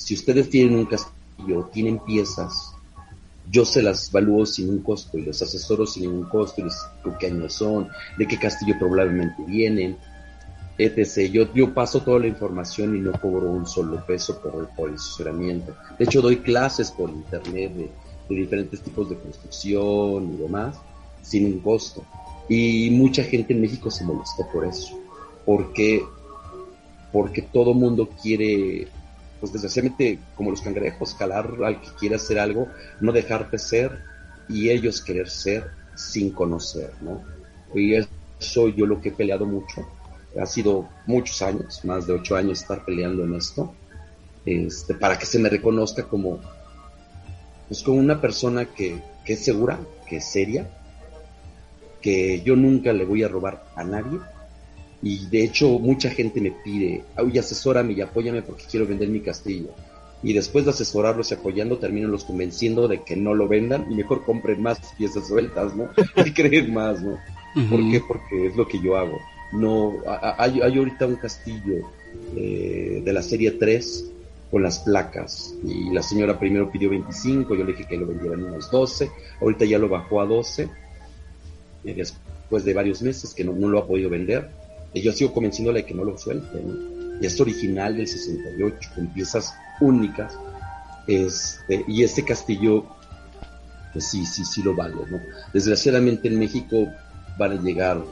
[0.00, 2.74] si ustedes tienen un castillo, tienen piezas,
[3.50, 6.76] yo se las valúo sin un costo y los asesoro sin ningún costo y les
[7.04, 9.98] digo qué años son, de qué castillo probablemente vienen,
[10.78, 11.30] etc.
[11.30, 14.94] Yo, yo paso toda la información y no cobro un solo peso por, por el
[14.94, 15.76] asesoramiento.
[15.98, 17.90] De hecho, doy clases por internet de,
[18.30, 20.76] de diferentes tipos de construcción y demás,
[21.22, 22.02] sin un costo.
[22.48, 24.98] Y mucha gente en México se molestó por eso.
[25.44, 26.02] Porque,
[27.12, 28.88] porque todo mundo quiere
[29.40, 32.68] pues desgraciadamente, como los cangrejos, calar al que quiere hacer algo,
[33.00, 33.98] no dejarte ser
[34.48, 37.22] y ellos querer ser sin conocer, ¿no?
[37.74, 39.86] Y eso yo lo que he peleado mucho.
[40.38, 43.74] Ha sido muchos años, más de ocho años estar peleando en esto,
[44.44, 46.40] este, para que se me reconozca como,
[47.70, 50.68] pues como una persona que, que es segura, que es seria,
[52.02, 54.18] que yo nunca le voy a robar a nadie,
[55.00, 59.20] y de hecho mucha gente me pide, oye, asesórame y apóyame porque quiero vender mi
[59.20, 59.68] castillo.
[60.20, 63.94] Y después de asesorarlos y apoyando, termino los convenciendo de que no lo vendan y
[63.94, 65.90] mejor compren más piezas sueltas, ¿no?
[66.26, 67.18] y creen más, ¿no?
[67.70, 68.00] ¿Por qué?
[68.00, 69.16] Porque es lo que yo hago.
[69.52, 69.94] No,
[70.38, 71.88] hay, hay ahorita un castillo
[72.34, 74.10] eh, de la serie 3
[74.50, 78.44] con las placas y la señora primero pidió 25, yo le dije que lo vendieran
[78.44, 80.68] unos 12, ahorita ya lo bajó a 12,
[81.84, 84.50] y después de varios meses que no, no lo ha podido vender
[84.92, 87.00] y yo sigo convenciéndole de que no lo suelte, ¿no?
[87.20, 90.38] es original del 68, con piezas únicas.
[91.06, 92.86] Este, y este castillo,
[93.92, 95.20] pues sí, sí, sí lo vale, ¿no?
[95.52, 96.88] Desgraciadamente en México
[97.38, 98.02] van a llegar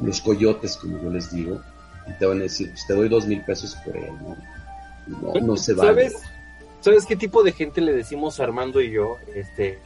[0.00, 1.60] los coyotes, como yo les digo,
[2.08, 4.36] y te van a decir, pues te doy dos mil pesos por él, ¿no?
[5.06, 5.88] No, no se vale.
[5.88, 6.22] ¿Sabes,
[6.80, 9.16] ¿Sabes qué tipo de gente le decimos Armando y yo?
[9.34, 9.78] Este,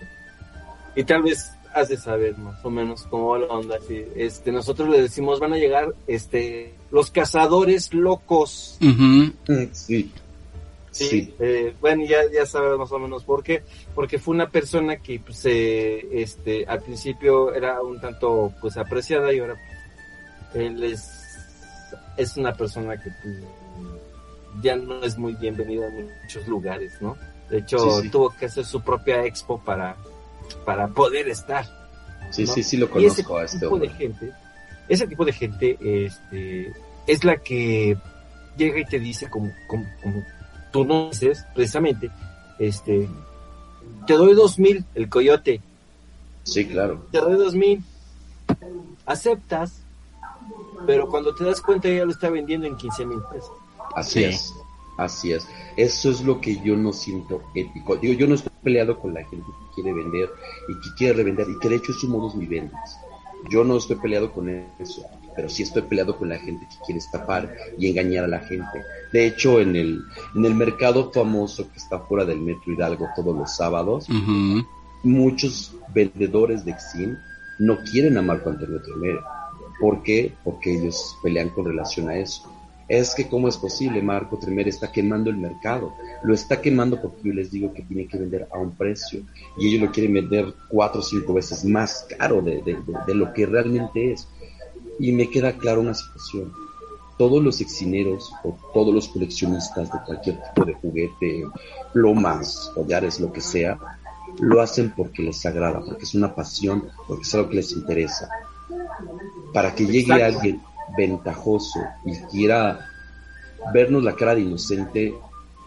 [0.95, 3.79] y tal vez has de saber más o menos cómo va la onda.
[4.17, 8.77] Este, nosotros le decimos, van a llegar este, los cazadores locos.
[9.73, 10.13] Sí.
[10.91, 13.63] Sí, Eh, bueno, ya, ya sabes más o menos por qué.
[13.95, 19.39] Porque fue una persona que pues, este, al principio era un tanto pues apreciada y
[19.39, 19.57] ahora
[20.53, 21.09] pues, él es,
[22.17, 23.37] es una persona que pues,
[24.63, 27.17] ya no es muy bienvenida en muchos lugares, ¿no?
[27.49, 27.79] De hecho,
[28.11, 29.97] tuvo que hacer su propia expo para
[30.65, 31.65] para poder estar.
[32.31, 34.33] Sí, sí, sí lo conozco a este tipo de gente,
[34.89, 36.73] ese tipo de gente este,
[37.07, 37.97] es la que
[38.57, 39.85] llega y te dice como, como,
[40.71, 42.11] tú no dices, precisamente,
[42.59, 43.09] este,
[44.07, 45.61] te doy dos mil, el coyote.
[46.45, 47.07] Sí, claro.
[47.11, 47.83] Te doy dos mil.
[49.07, 49.83] Aceptas,
[50.87, 53.53] pero cuando te das cuenta ya lo está vendiendo en 15 mil pesos.
[53.95, 54.55] Así es.
[54.97, 55.49] Así es.
[55.77, 57.97] Eso es lo que yo no siento ético.
[57.97, 60.29] Digo, yo no estoy peleado con la gente que quiere vender
[60.69, 62.75] y que quiere revender y que de hecho es un modus vivendi.
[63.49, 66.99] Yo no estoy peleado con eso, pero sí estoy peleado con la gente que quiere
[66.99, 68.85] estafar y engañar a la gente.
[69.11, 70.03] De hecho, en el,
[70.35, 74.07] en el mercado famoso que está fuera del Metro Hidalgo todos los sábados,
[75.03, 77.17] muchos vendedores de Exim
[77.59, 79.21] no quieren a Marco Antonio Tremere.
[79.81, 80.35] ¿Por qué?
[80.45, 82.60] Porque ellos pelean con relación a eso
[82.91, 85.95] es que cómo es posible, Marco Tremer está quemando el mercado.
[86.25, 89.23] Lo está quemando porque yo les digo que tiene que vender a un precio
[89.57, 92.61] y ellos lo quieren vender cuatro o cinco veces más caro de,
[93.07, 94.27] de lo que realmente es.
[94.99, 96.53] Y me queda claro una situación.
[97.17, 101.45] Todos los exineros o todos los coleccionistas de cualquier tipo de juguete,
[101.93, 103.79] plomas, collares, lo que sea,
[104.41, 108.29] lo hacen porque les agrada, porque es una pasión, porque es algo que les interesa.
[109.53, 110.61] Para que llegue alguien
[110.97, 112.87] ventajoso y quiera
[113.73, 115.15] vernos la cara de inocente,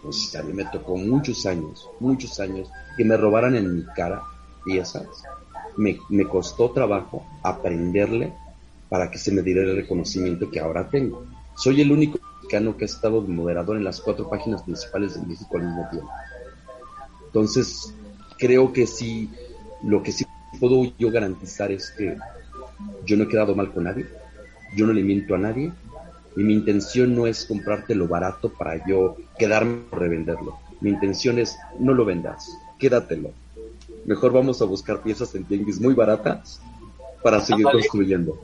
[0.02, 4.22] pues a mí me tocó muchos años, muchos años, que me robaran en mi cara
[4.64, 5.06] piezas.
[5.76, 8.32] Me, me costó trabajo aprenderle
[8.88, 11.24] para que se me diera el reconocimiento que ahora tengo.
[11.56, 15.26] Soy el único mexicano que ha estado de moderador en las cuatro páginas principales de
[15.26, 16.10] México al mismo tiempo.
[17.26, 17.92] Entonces,
[18.38, 19.30] creo que sí,
[19.82, 20.24] lo que sí
[20.60, 22.16] puedo yo garantizar es que
[23.04, 24.06] yo no he quedado mal con nadie,
[24.74, 25.72] yo no le miento a nadie
[26.36, 30.58] y mi intención no es comprarte lo barato para yo quedarme o revenderlo.
[30.80, 33.30] Mi intención es no lo vendas, quédatelo.
[34.04, 36.60] Mejor vamos a buscar piezas en tianguis muy baratas
[37.22, 38.38] para seguir construyendo.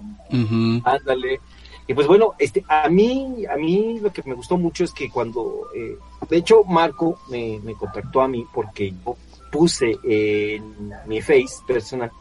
[0.84, 1.40] Ándale.
[1.86, 5.10] Y pues bueno, este, a mí, a mí lo que me gustó mucho es que
[5.10, 9.16] cuando, eh, de hecho, Marco me, me contactó a mí porque yo
[9.50, 12.12] puse en mi face personal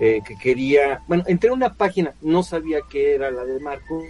[0.00, 4.02] eh, que quería, bueno, entré una página, no sabía que era la de Marco,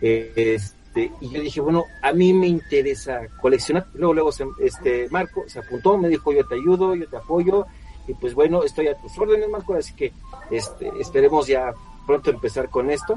[0.00, 3.86] eh, este, y yo dije, bueno, a mí me interesa coleccionar.
[3.94, 7.66] Luego, luego, este, Marco se apuntó, me dijo, yo te ayudo, yo te apoyo,
[8.08, 10.12] y pues bueno, estoy a tus órdenes, Marco, así que
[10.50, 11.74] este, esperemos ya
[12.06, 13.16] pronto empezar con esto.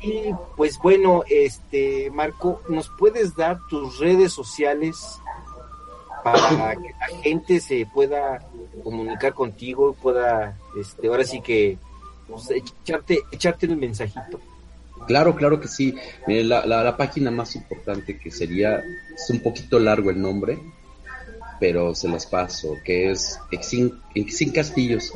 [0.00, 5.20] Y pues bueno, este, Marco, ¿nos puedes dar tus redes sociales
[6.22, 8.40] para que la gente se pueda
[8.82, 11.78] comunicar contigo, pueda, este, ahora sí que
[12.26, 14.40] pues, echarte, echarte el mensajito.
[15.06, 15.94] Claro, claro que sí.
[16.26, 18.82] La, la, página más importante que sería,
[19.14, 20.58] es un poquito largo el nombre,
[21.58, 25.12] pero se los paso, que es Exin, Exin Castillos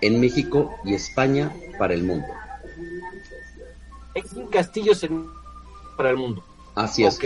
[0.00, 2.26] en México y España para el mundo.
[4.14, 5.26] Exin Castillos en,
[5.96, 6.44] para el mundo.
[6.74, 7.18] Así es.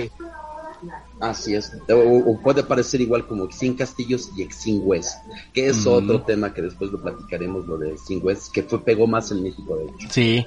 [1.21, 1.73] Así es.
[1.89, 5.19] O, puede parecer igual como Exin Castillos y Exin West,
[5.53, 9.07] que es otro tema que después lo platicaremos, lo de Exin West, que fue pegó
[9.07, 10.09] más en México, de hecho.
[10.11, 10.47] Sí.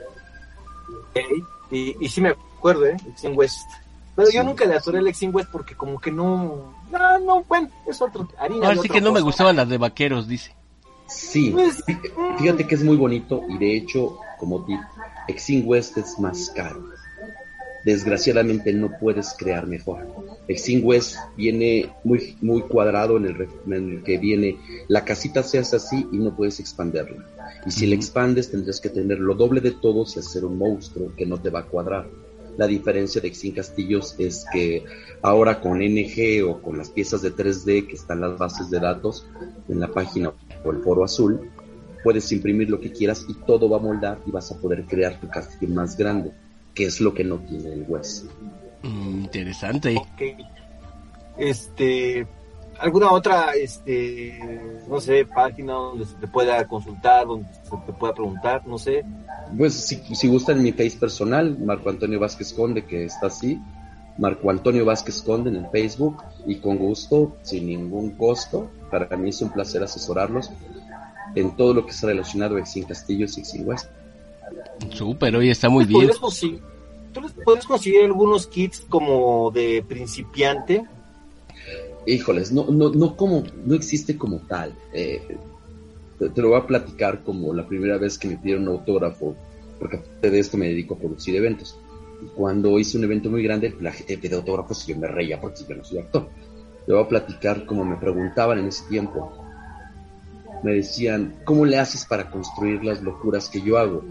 [1.72, 2.98] Y, y sí me acuerdo, ¿eh?
[3.08, 3.68] Exin West.
[4.16, 6.74] Pero yo nunca le atoré el Exin West porque como que no...
[6.92, 8.28] No, no, bueno, es otro...
[8.38, 10.56] Harina Ahora sí que no me gustaban las de vaqueros, dice.
[11.08, 11.84] Sí, pues,
[12.38, 14.80] fíjate que es muy bonito y de hecho, como tip,
[15.28, 16.99] Exin West es más caro
[17.84, 20.06] desgraciadamente no puedes crear mejor.
[20.48, 24.58] Exin West viene muy, muy cuadrado en el, en el, que viene,
[24.88, 27.26] la casita se hace así y no puedes expanderla.
[27.66, 31.14] Y si la expandes tendrás que tener lo doble de todos y hacer un monstruo
[31.16, 32.08] que no te va a cuadrar.
[32.58, 34.84] La diferencia de Exin Castillos es que
[35.22, 39.26] ahora con NG o con las piezas de 3D que están las bases de datos
[39.70, 40.34] en la página
[40.66, 41.50] o el foro azul,
[42.04, 45.20] puedes imprimir lo que quieras y todo va a moldar y vas a poder crear
[45.22, 46.32] tu castillo más grande
[46.74, 48.26] que es lo que no tiene el West.
[48.84, 50.02] Mm, interesante.
[51.38, 52.28] Este,
[52.80, 54.40] ¿alguna otra, este,
[54.88, 59.06] no sé, página donde se te pueda consultar, donde se te pueda preguntar, no sé?
[59.58, 63.60] Pues si, si gustan mi face personal, Marco Antonio Vázquez Conde, que está así,
[64.18, 69.30] Marco Antonio Vázquez Conde en el Facebook, y con gusto, sin ningún costo, para mí
[69.30, 70.52] es un placer asesorarlos
[71.36, 73.90] en todo lo que está relacionado a Exin Castillos y Exin West.
[74.92, 76.10] Súper, hoy está muy bien.
[77.14, 80.86] ¿Tú les puedes conseguir algunos kits como de principiante?
[82.06, 84.74] Híjoles, no, no, no como, no existe como tal.
[84.94, 85.38] Eh,
[86.18, 89.36] te, lo voy a platicar como la primera vez que me pidieron un autógrafo,
[89.80, 91.78] porque aparte de esto me dedico a producir eventos.
[92.22, 95.40] Y cuando hice un evento muy grande, la gente pide autógrafos y yo me reía
[95.40, 96.30] porque yo no soy actor.
[96.86, 99.39] Te voy a platicar como me preguntaban en ese tiempo.
[100.64, 104.04] Me decían, ¿cómo le haces para construir las locuras que yo hago?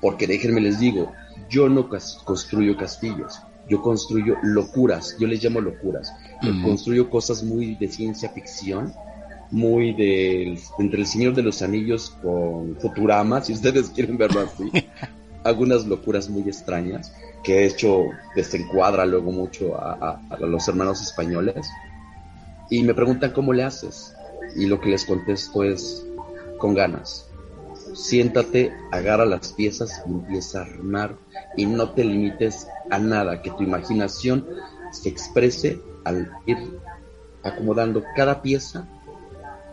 [0.00, 1.12] Porque déjenme les digo,
[1.48, 1.88] yo no
[2.24, 6.12] construyo castillos, yo construyo locuras, yo les llamo locuras.
[6.42, 8.92] Yo construyo cosas muy de ciencia ficción,
[9.50, 14.70] muy de entre el Señor de los Anillos con Futurama, si ustedes quieren verlo así.
[15.44, 17.12] Algunas locuras muy extrañas
[17.44, 21.68] que he hecho desencuadra luego mucho a, a los hermanos españoles.
[22.68, 24.15] Y me preguntan cómo le haces.
[24.56, 26.06] Y lo que les contesto es
[26.58, 27.28] con ganas.
[27.94, 31.16] Siéntate, agarra las piezas y empieza a armar
[31.56, 34.46] y no te limites a nada, que tu imaginación
[34.90, 36.56] se exprese al ir
[37.42, 38.88] acomodando cada pieza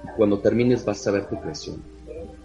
[0.03, 1.81] y cuando termines vas a ver tu creación.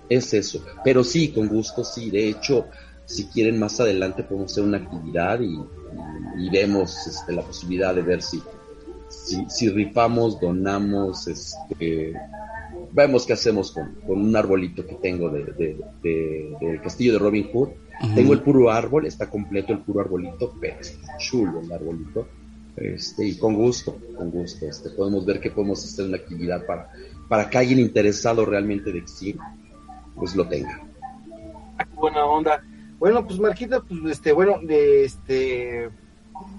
[0.08, 2.66] Es eso, pero sí, con gusto, sí, de hecho,
[3.04, 5.58] si quieren más adelante podemos hacer una actividad y,
[6.38, 8.42] y vemos este, la posibilidad de ver si,
[9.08, 12.14] si, rifamos, donamos, este,
[12.92, 17.68] vemos qué hacemos con, un arbolito que tengo de, del castillo de Robin Hood.
[18.14, 22.28] Tengo el puro árbol, está completo el puro arbolito, pero está chulo el arbolito.
[22.76, 26.88] Este, y con gusto, con gusto, este, podemos ver que podemos hacer una actividad para,
[27.28, 29.36] para que alguien interesado realmente de Exir,
[30.14, 30.80] pues lo tenga.
[31.94, 32.62] Buena onda.
[33.00, 35.90] Bueno, pues Marquita, pues este, bueno, de este,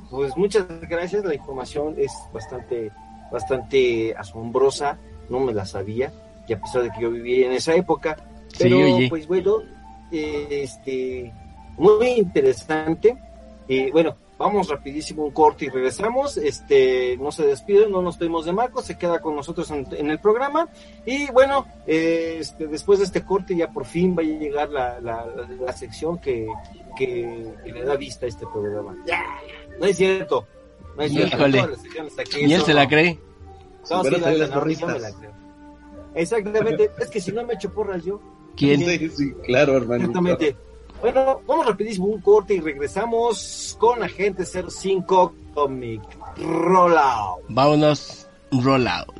[0.09, 1.23] pues muchas gracias.
[1.23, 2.91] La información es bastante,
[3.31, 4.97] bastante asombrosa.
[5.29, 6.11] No me la sabía,
[6.47, 8.17] y a pesar de que yo vivía en esa época,
[8.57, 8.77] pero
[9.09, 9.57] pues bueno,
[10.11, 11.31] este,
[11.77, 13.15] muy interesante.
[13.67, 16.37] Y bueno, Vamos rapidísimo un corte y regresamos.
[16.37, 20.17] Este, no se despiden, no nos pedimos de Marco, se queda con nosotros en, el
[20.19, 20.69] programa.
[21.05, 25.73] Y bueno, este, después de este corte ya por fin va a llegar la, la,
[25.73, 26.47] sección que,
[26.97, 28.95] que, le da vista a este programa.
[29.79, 30.45] No es cierto.
[30.95, 31.47] No es cierto.
[32.39, 33.19] ¿Y él se la cree?
[33.89, 35.13] No, sí, la, la,
[36.15, 36.91] Exactamente.
[36.99, 38.19] es que si no me echo porras yo.
[38.55, 38.79] ¿Quién?
[39.11, 40.05] Sí, claro, hermano.
[40.05, 40.55] Exactamente.
[41.01, 46.01] Bueno, vamos rapidísimo un corte y regresamos con Agente 05 Comic
[46.37, 47.45] Rollout.
[47.47, 49.18] Vámonos, Rollout.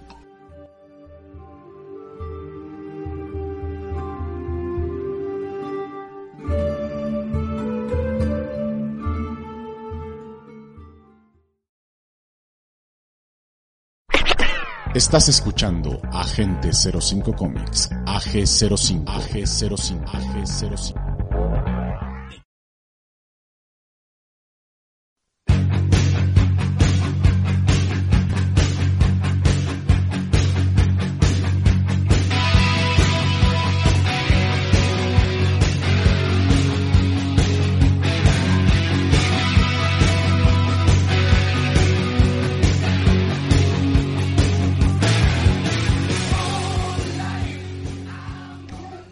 [14.96, 21.09] Estás escuchando Agente 05 Comics, AG05, AG05, AG05.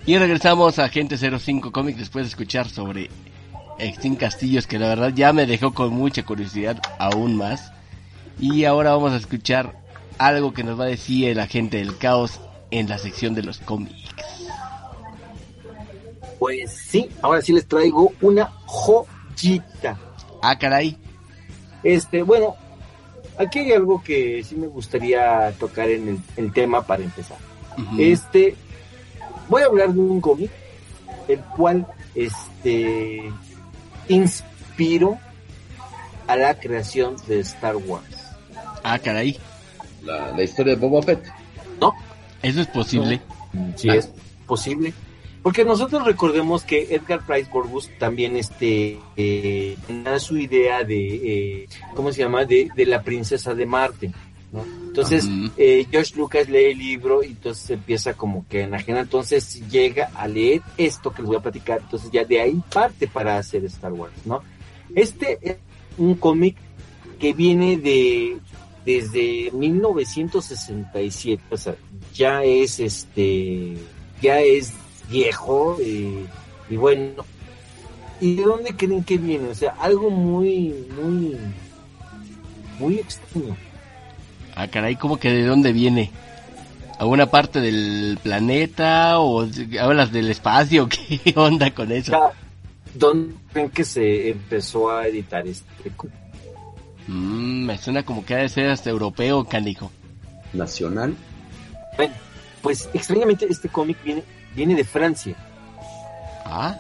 [0.08, 3.10] Y regresamos a Gente 05 Comics después de escuchar sobre
[3.78, 7.74] Extinct Castillos, que la verdad ya me dejó con mucha curiosidad aún más.
[8.40, 9.84] Y ahora vamos a escuchar
[10.18, 12.40] algo que nos va a decir el agente del caos
[12.72, 14.10] en la sección de los cómics.
[16.40, 20.00] Pues sí, ahora sí les traigo una joyita.
[20.42, 20.96] Ah, caray.
[21.84, 22.56] Este, bueno,
[23.38, 27.38] aquí hay algo que sí me gustaría tocar en el, tema para empezar.
[28.00, 28.56] Este,
[29.50, 30.52] voy a hablar de un cómic
[31.28, 31.86] el cual
[32.16, 33.32] este
[34.08, 35.18] inspiró
[36.28, 38.06] a la creación de Star Wars.
[38.84, 39.38] Ah, caray.
[40.04, 41.26] La, historia de Boba Fett.
[41.80, 41.94] No.
[42.42, 43.22] ¿Eso es posible?
[43.76, 44.10] Sí, es
[44.46, 44.94] posible.
[45.44, 51.70] Porque nosotros recordemos que Edgar Price Borbus también este eh, tenía su idea de, eh,
[51.96, 52.46] ¿cómo se llama?
[52.46, 54.12] De, de la princesa de Marte.
[54.54, 55.28] Entonces,
[55.58, 60.28] eh, George Lucas lee el libro y entonces empieza como que enajena, entonces llega a
[60.28, 63.92] leer esto que les voy a platicar, entonces ya de ahí parte para hacer Star
[63.92, 64.42] Wars, ¿no?
[64.96, 65.58] Este es
[65.98, 66.56] un cómic
[67.20, 68.38] que viene de
[68.86, 71.76] desde 1967, o sea,
[72.14, 73.76] ya es este,
[74.22, 74.74] ya es
[75.10, 76.26] viejo eh,
[76.70, 77.26] y bueno,
[78.22, 79.50] ¿y de dónde creen que viene?
[79.50, 81.38] O sea, algo muy, muy,
[82.80, 83.58] muy extraño
[84.60, 86.10] Ah, caray, ¿cómo que de dónde viene?
[86.98, 89.48] ¿Alguna parte del planeta o
[89.80, 90.90] hablas del espacio?
[90.90, 92.34] ¿Qué onda con eso?
[92.96, 95.92] ¿Dónde creen que se empezó a editar este
[97.06, 99.92] mm, me suena como que ha de ser hasta europeo, canijo.
[100.54, 101.16] ¿Nacional?
[101.96, 102.16] Bueno,
[102.64, 104.24] pues extrañamente este cómic viene,
[104.56, 105.36] viene de Francia.
[106.46, 106.76] Ah.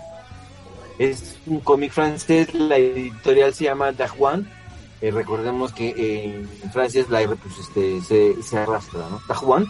[0.97, 4.56] Es un cómic francés, la editorial se llama Dajuan
[5.01, 9.21] eh, recordemos que en Francia es R pues este, se, se arrastra, ¿no?
[9.35, 9.67] Juan.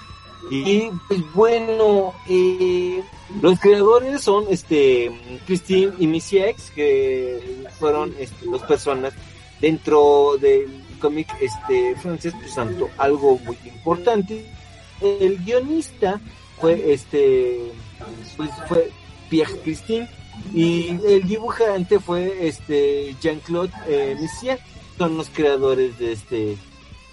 [0.50, 3.04] Y pues bueno, eh,
[3.42, 5.12] los creadores son este
[5.46, 9.14] Christine y Missy X, que fueron este, dos personas
[9.60, 14.46] dentro del cómic este francés, pues tanto algo muy importante.
[15.02, 16.22] El guionista
[16.60, 17.72] fue este
[18.38, 18.92] pues fue
[19.30, 20.08] Pierre Christine
[20.54, 24.16] y el dibujante fue este Jean-Claude eh,
[24.98, 26.58] son los creadores de este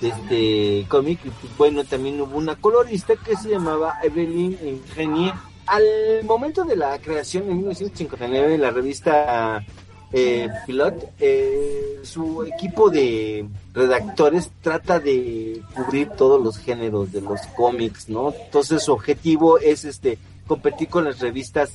[0.01, 1.21] de este cómic.
[1.25, 5.35] Y pues, bueno también hubo una colorista que se llamaba Evelyn Ingenier
[5.67, 9.65] al momento de la creación en 1959 de la revista
[10.13, 17.41] eh, Pilot eh, su equipo de redactores trata de cubrir todos los géneros de los
[17.57, 21.71] cómics no entonces su objetivo es este competir con las revistas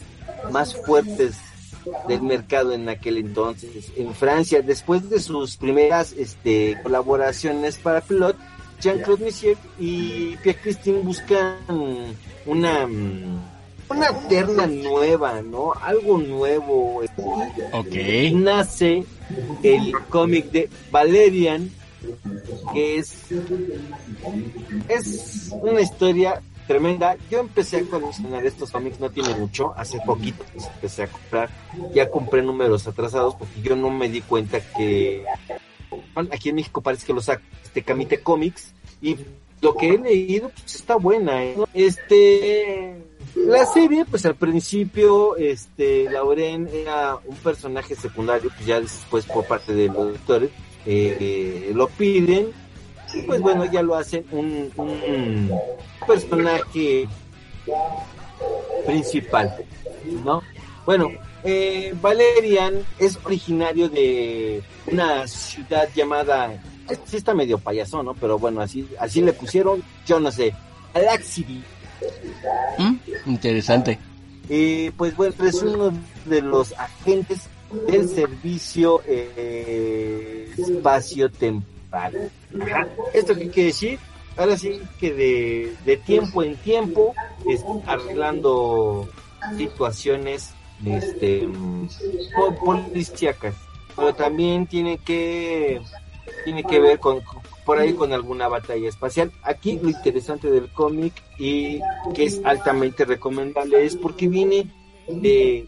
[0.51, 1.35] más fuertes
[2.07, 4.61] del mercado en aquel entonces en Francia.
[4.61, 8.35] Después de sus primeras este, colaboraciones para Pilot,
[8.81, 11.57] Jean-Claude Messier y Pierre Christine buscan
[12.45, 12.87] una
[13.89, 15.73] una terna nueva, ¿no?
[15.81, 17.01] Algo nuevo.
[17.73, 17.95] Ok.
[18.33, 19.03] Nace
[19.63, 21.69] el cómic de Valerian,
[22.73, 23.15] que es,
[24.87, 27.17] es una historia tremenda.
[27.31, 31.49] Yo empecé a coleccionar estos cómics, no tiene mucho, hace poquito empecé a comprar.
[31.95, 35.25] Ya compré números atrasados porque yo no me di cuenta que
[36.31, 39.17] aquí en México parece que lo saca este Camite Comics y
[39.61, 41.43] lo que he leído pues está buena.
[41.43, 41.55] ¿eh?
[41.73, 43.03] Este
[43.35, 49.45] la serie, pues al principio, este, Lauren era un personaje secundario, pues ya después por
[49.45, 50.51] parte de los doctores
[50.85, 52.51] eh, lo piden,
[53.13, 55.51] y pues bueno, ya lo hacen un, un
[56.05, 57.07] personaje
[58.85, 59.55] principal,
[60.23, 60.41] ¿no?
[60.85, 61.09] Bueno,
[61.43, 66.61] eh, Valerian es originario de una ciudad llamada,
[67.05, 68.13] sí está medio payaso, ¿no?
[68.13, 70.53] Pero bueno, así, así le pusieron, yo no sé,
[70.93, 71.63] Alaxibi
[72.77, 72.95] ¿Mm?
[73.29, 73.99] Interesante.
[74.49, 75.91] Eh, pues bueno, es uno
[76.25, 77.47] de los agentes
[77.87, 81.78] del servicio eh, espacio-temporal.
[83.13, 83.99] ¿Esto qué quiere decir?
[84.37, 87.13] Ahora sí que de, de tiempo en tiempo
[87.85, 89.09] arreglando
[89.57, 90.53] situaciones
[90.85, 91.47] este
[92.63, 93.55] policíacas,
[93.95, 95.81] pero también tiene que
[96.45, 97.21] tiene que ver con,
[97.65, 99.31] por ahí con alguna batalla espacial.
[99.43, 101.79] Aquí lo interesante del cómic y
[102.13, 104.71] que es altamente recomendable es porque viene
[105.07, 105.67] de,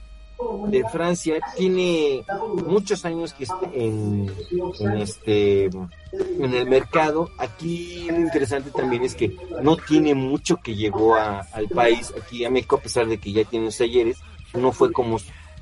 [0.67, 2.23] de Francia, tiene
[2.65, 4.31] muchos años que está en,
[4.79, 7.29] en este en el mercado.
[7.37, 12.45] Aquí lo interesante también es que no tiene mucho que llegó a, al país, aquí
[12.45, 14.17] a México, a pesar de que ya tiene los talleres,
[14.53, 15.17] no fue como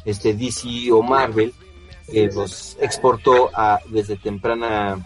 [0.06, 1.54] este DC o Marvel,
[2.12, 5.06] que los exportó a, desde temprana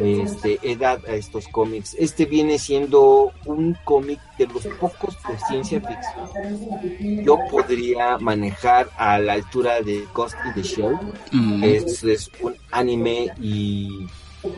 [0.00, 1.94] este, edad a estos cómics.
[1.98, 7.24] Este viene siendo un cómic de los pocos de ciencia ficción.
[7.24, 10.98] Yo podría manejar a la altura de Ghost in the Shell.
[11.32, 11.64] Mm.
[11.64, 14.06] Es, es un anime y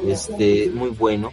[0.07, 1.33] este muy bueno.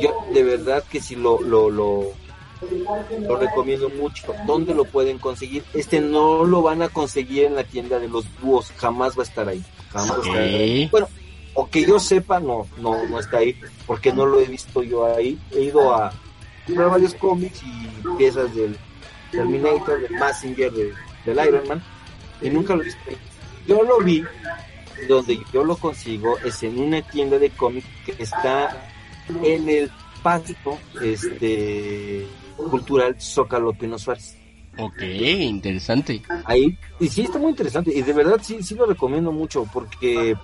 [0.00, 2.12] Yo de verdad que si lo, lo, lo,
[3.20, 4.32] lo recomiendo mucho.
[4.46, 5.62] ¿Dónde lo pueden conseguir?
[5.74, 9.26] Este no lo van a conseguir en la tienda de los búhos, jamás va a
[9.26, 9.62] estar ahí.
[9.92, 10.88] Jamás va a estar ahí.
[10.90, 11.08] Bueno,
[11.56, 15.06] o que yo sepa, no, no, no está ahí, porque no lo he visto yo
[15.06, 15.38] ahí.
[15.52, 16.12] He ido a
[16.66, 18.76] comprar varios cómics y piezas del
[19.32, 20.92] Terminator, del Massinger, de-
[21.24, 21.82] del Iron Man,
[22.42, 23.16] y nunca lo he visto ahí.
[23.66, 24.22] Yo lo vi,
[25.08, 28.88] donde yo lo consigo, es en una tienda de cómics que está
[29.42, 29.90] en el
[30.22, 32.26] pasto este,
[32.56, 34.36] cultural Zócalo Pino Suárez.
[34.78, 36.22] Ok, interesante.
[36.44, 40.36] Ahí, y sí está muy interesante, y de verdad sí, sí lo recomiendo mucho, porque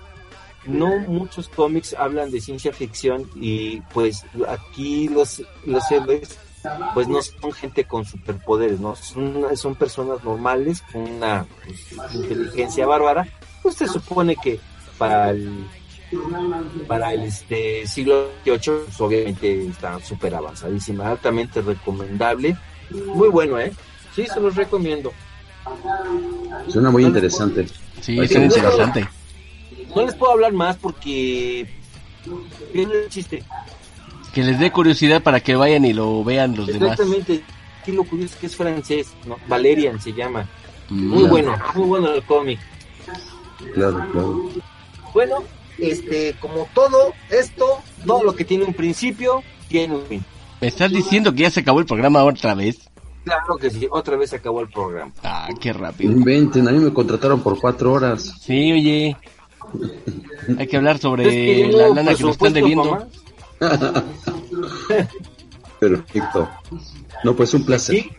[0.65, 6.39] no muchos cómics hablan de ciencia ficción y pues aquí los, los héroes
[6.95, 8.95] pues no son gente con superpoderes, ¿no?
[8.95, 13.27] Son, son personas normales con una pues, inteligencia bárbara.
[13.63, 14.61] Pues se supone que
[14.99, 15.67] para el
[16.87, 22.57] para el este siglo XVIII pues, obviamente está súper avanzadísima, altamente recomendable.
[22.91, 23.73] Muy bueno, ¿eh?
[24.15, 25.13] Sí, se los recomiendo.
[26.69, 27.67] Suena muy interesante.
[28.01, 28.45] Sí, es buscarlo.
[28.45, 29.09] interesante.
[29.95, 31.67] No les puedo hablar más porque
[32.73, 33.43] pierde el chiste.
[34.33, 36.93] Que les dé curiosidad para que vayan y lo vean los demás.
[36.93, 37.43] Exactamente.
[37.81, 39.37] Aquí lo curioso es que es francés, ¿no?
[39.49, 40.49] Valerian se llama.
[40.89, 42.59] Muy bueno, muy bueno el cómic.
[43.75, 44.51] Claro, claro.
[45.13, 45.37] Bueno,
[45.79, 50.25] este, como todo esto, todo lo que tiene un principio, tiene un fin.
[50.61, 52.89] ¿Me estás diciendo que ya se acabó el programa otra vez?
[53.25, 55.13] Claro que sí, otra vez acabó el programa.
[55.23, 56.13] Ah, qué No rápido.
[56.13, 58.35] inventen, a mí me contrataron por cuatro horas.
[58.41, 59.17] Sí, oye.
[60.59, 63.07] Hay que hablar Es sobre que la lana que nos están debiendo.
[65.81, 66.49] Perfecto.
[67.25, 67.97] No, pues un placer.
[67.97, 68.11] Sí.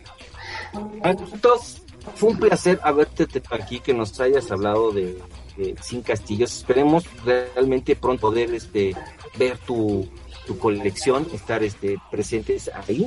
[1.02, 1.82] Entonces,
[2.16, 5.18] fue un placer haberte te- aquí, que nos hayas hablado de,
[5.56, 6.56] de Sin Castillos.
[6.58, 8.94] Esperemos realmente pronto poder este,
[9.38, 10.08] ver tu,
[10.46, 13.06] tu colección, estar este, presentes ahí.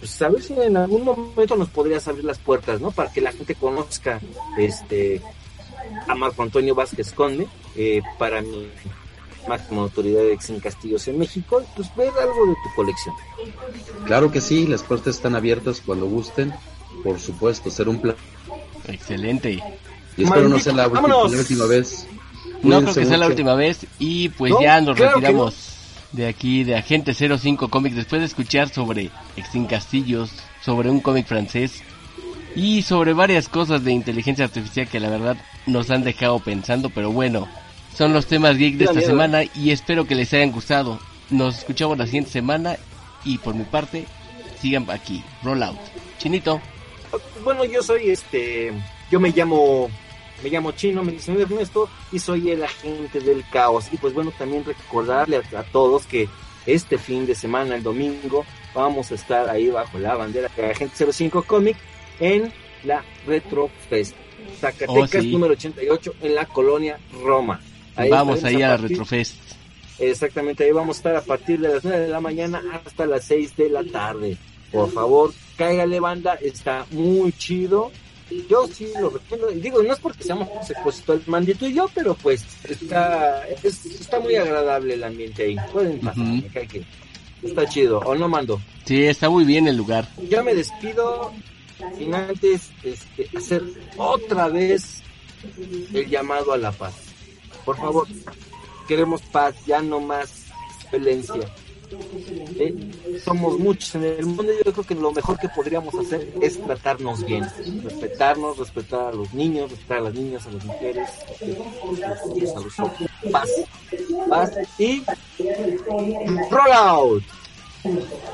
[0.00, 2.90] Pues a ver si en algún momento nos podrías abrir las puertas, ¿no?
[2.90, 4.20] Para que la gente conozca
[4.58, 5.22] este,
[6.08, 7.46] a Marco Antonio Vázquez Conde,
[7.76, 8.68] eh, para mi
[9.48, 13.14] máxima autoridad de Sin Castillos en México, pues ver algo de tu colección.
[14.06, 16.52] Claro que sí, las puertas están abiertas cuando gusten.
[17.02, 18.22] Por supuesto, será un placer.
[18.88, 19.62] Excelente.
[20.16, 21.32] Y espero no sea la última, vámonos.
[21.32, 22.06] la última vez.
[22.62, 23.86] No Cuídense creo que sea la última vez.
[23.98, 25.70] Y pues No, ya nos claro retiramos
[26.12, 30.30] de aquí, de Agente 05 Comics, después de escuchar sobre Extin Castillos,
[30.62, 31.82] sobre un cómic francés.
[32.56, 35.36] y sobre varias cosas de inteligencia artificial que la verdad
[35.66, 37.48] nos han dejado pensando, pero bueno,
[37.94, 40.98] son los temas geek de esta semana y espero que les hayan gustado.
[41.30, 42.76] Nos escuchamos la siguiente semana
[43.24, 44.06] y por mi parte,
[44.60, 45.78] sigan aquí, Rollout.
[46.18, 46.60] Chinito.
[47.42, 48.72] Bueno, yo soy este,
[49.10, 49.88] yo me llamo
[50.42, 53.86] me llamo Chino, me dicen Ernesto y soy el agente del caos.
[53.92, 56.28] Y pues bueno, también recordarle a, todos que
[56.66, 58.44] este fin de semana, el domingo,
[58.74, 61.76] vamos a estar ahí bajo la bandera de Agente 05 Comic
[62.20, 62.52] en
[62.82, 64.16] la Retro Fest.
[64.60, 67.60] Zacatecas oh, número 88 en la colonia Roma.
[67.96, 69.36] Ahí vamos ahí a, la Retro Fest.
[69.98, 73.24] Exactamente, ahí vamos a estar a partir de las 9 de la mañana hasta las
[73.24, 74.36] 6 de la tarde.
[74.72, 77.92] Por favor, cáigale banda, está muy chido
[78.48, 79.48] yo sí lo recomiendo.
[79.60, 84.34] Digo, no es porque seamos expuestos el mandito y yo, pero pues está, está muy
[84.36, 85.56] agradable el ambiente ahí.
[85.72, 86.84] Pueden pasar, que
[87.42, 87.98] está chido.
[88.00, 88.60] ¿O no mando?
[88.84, 90.08] Sí, está muy bien el lugar.
[90.28, 91.32] Yo me despido
[91.98, 93.62] sin antes este, hacer
[93.96, 95.02] otra vez
[95.92, 96.94] el llamado a la paz.
[97.64, 98.06] Por favor,
[98.86, 100.46] queremos paz, ya no más
[100.90, 101.50] violencia
[102.58, 103.20] ¿eh?
[103.22, 106.60] somos muchos en el mundo y yo creo que lo mejor que podríamos hacer es
[106.62, 107.46] tratarnos bien,
[107.82, 111.10] respetarnos, respetar a los niños, respetar a las niñas, a las mujeres,
[112.56, 113.10] a los hombres.
[113.30, 113.50] Paz,
[114.28, 115.02] paz y
[116.50, 117.22] roll out.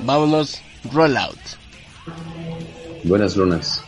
[0.01, 0.61] Vámonos,
[0.93, 1.39] roll out.
[3.05, 3.85] Buenas lunas.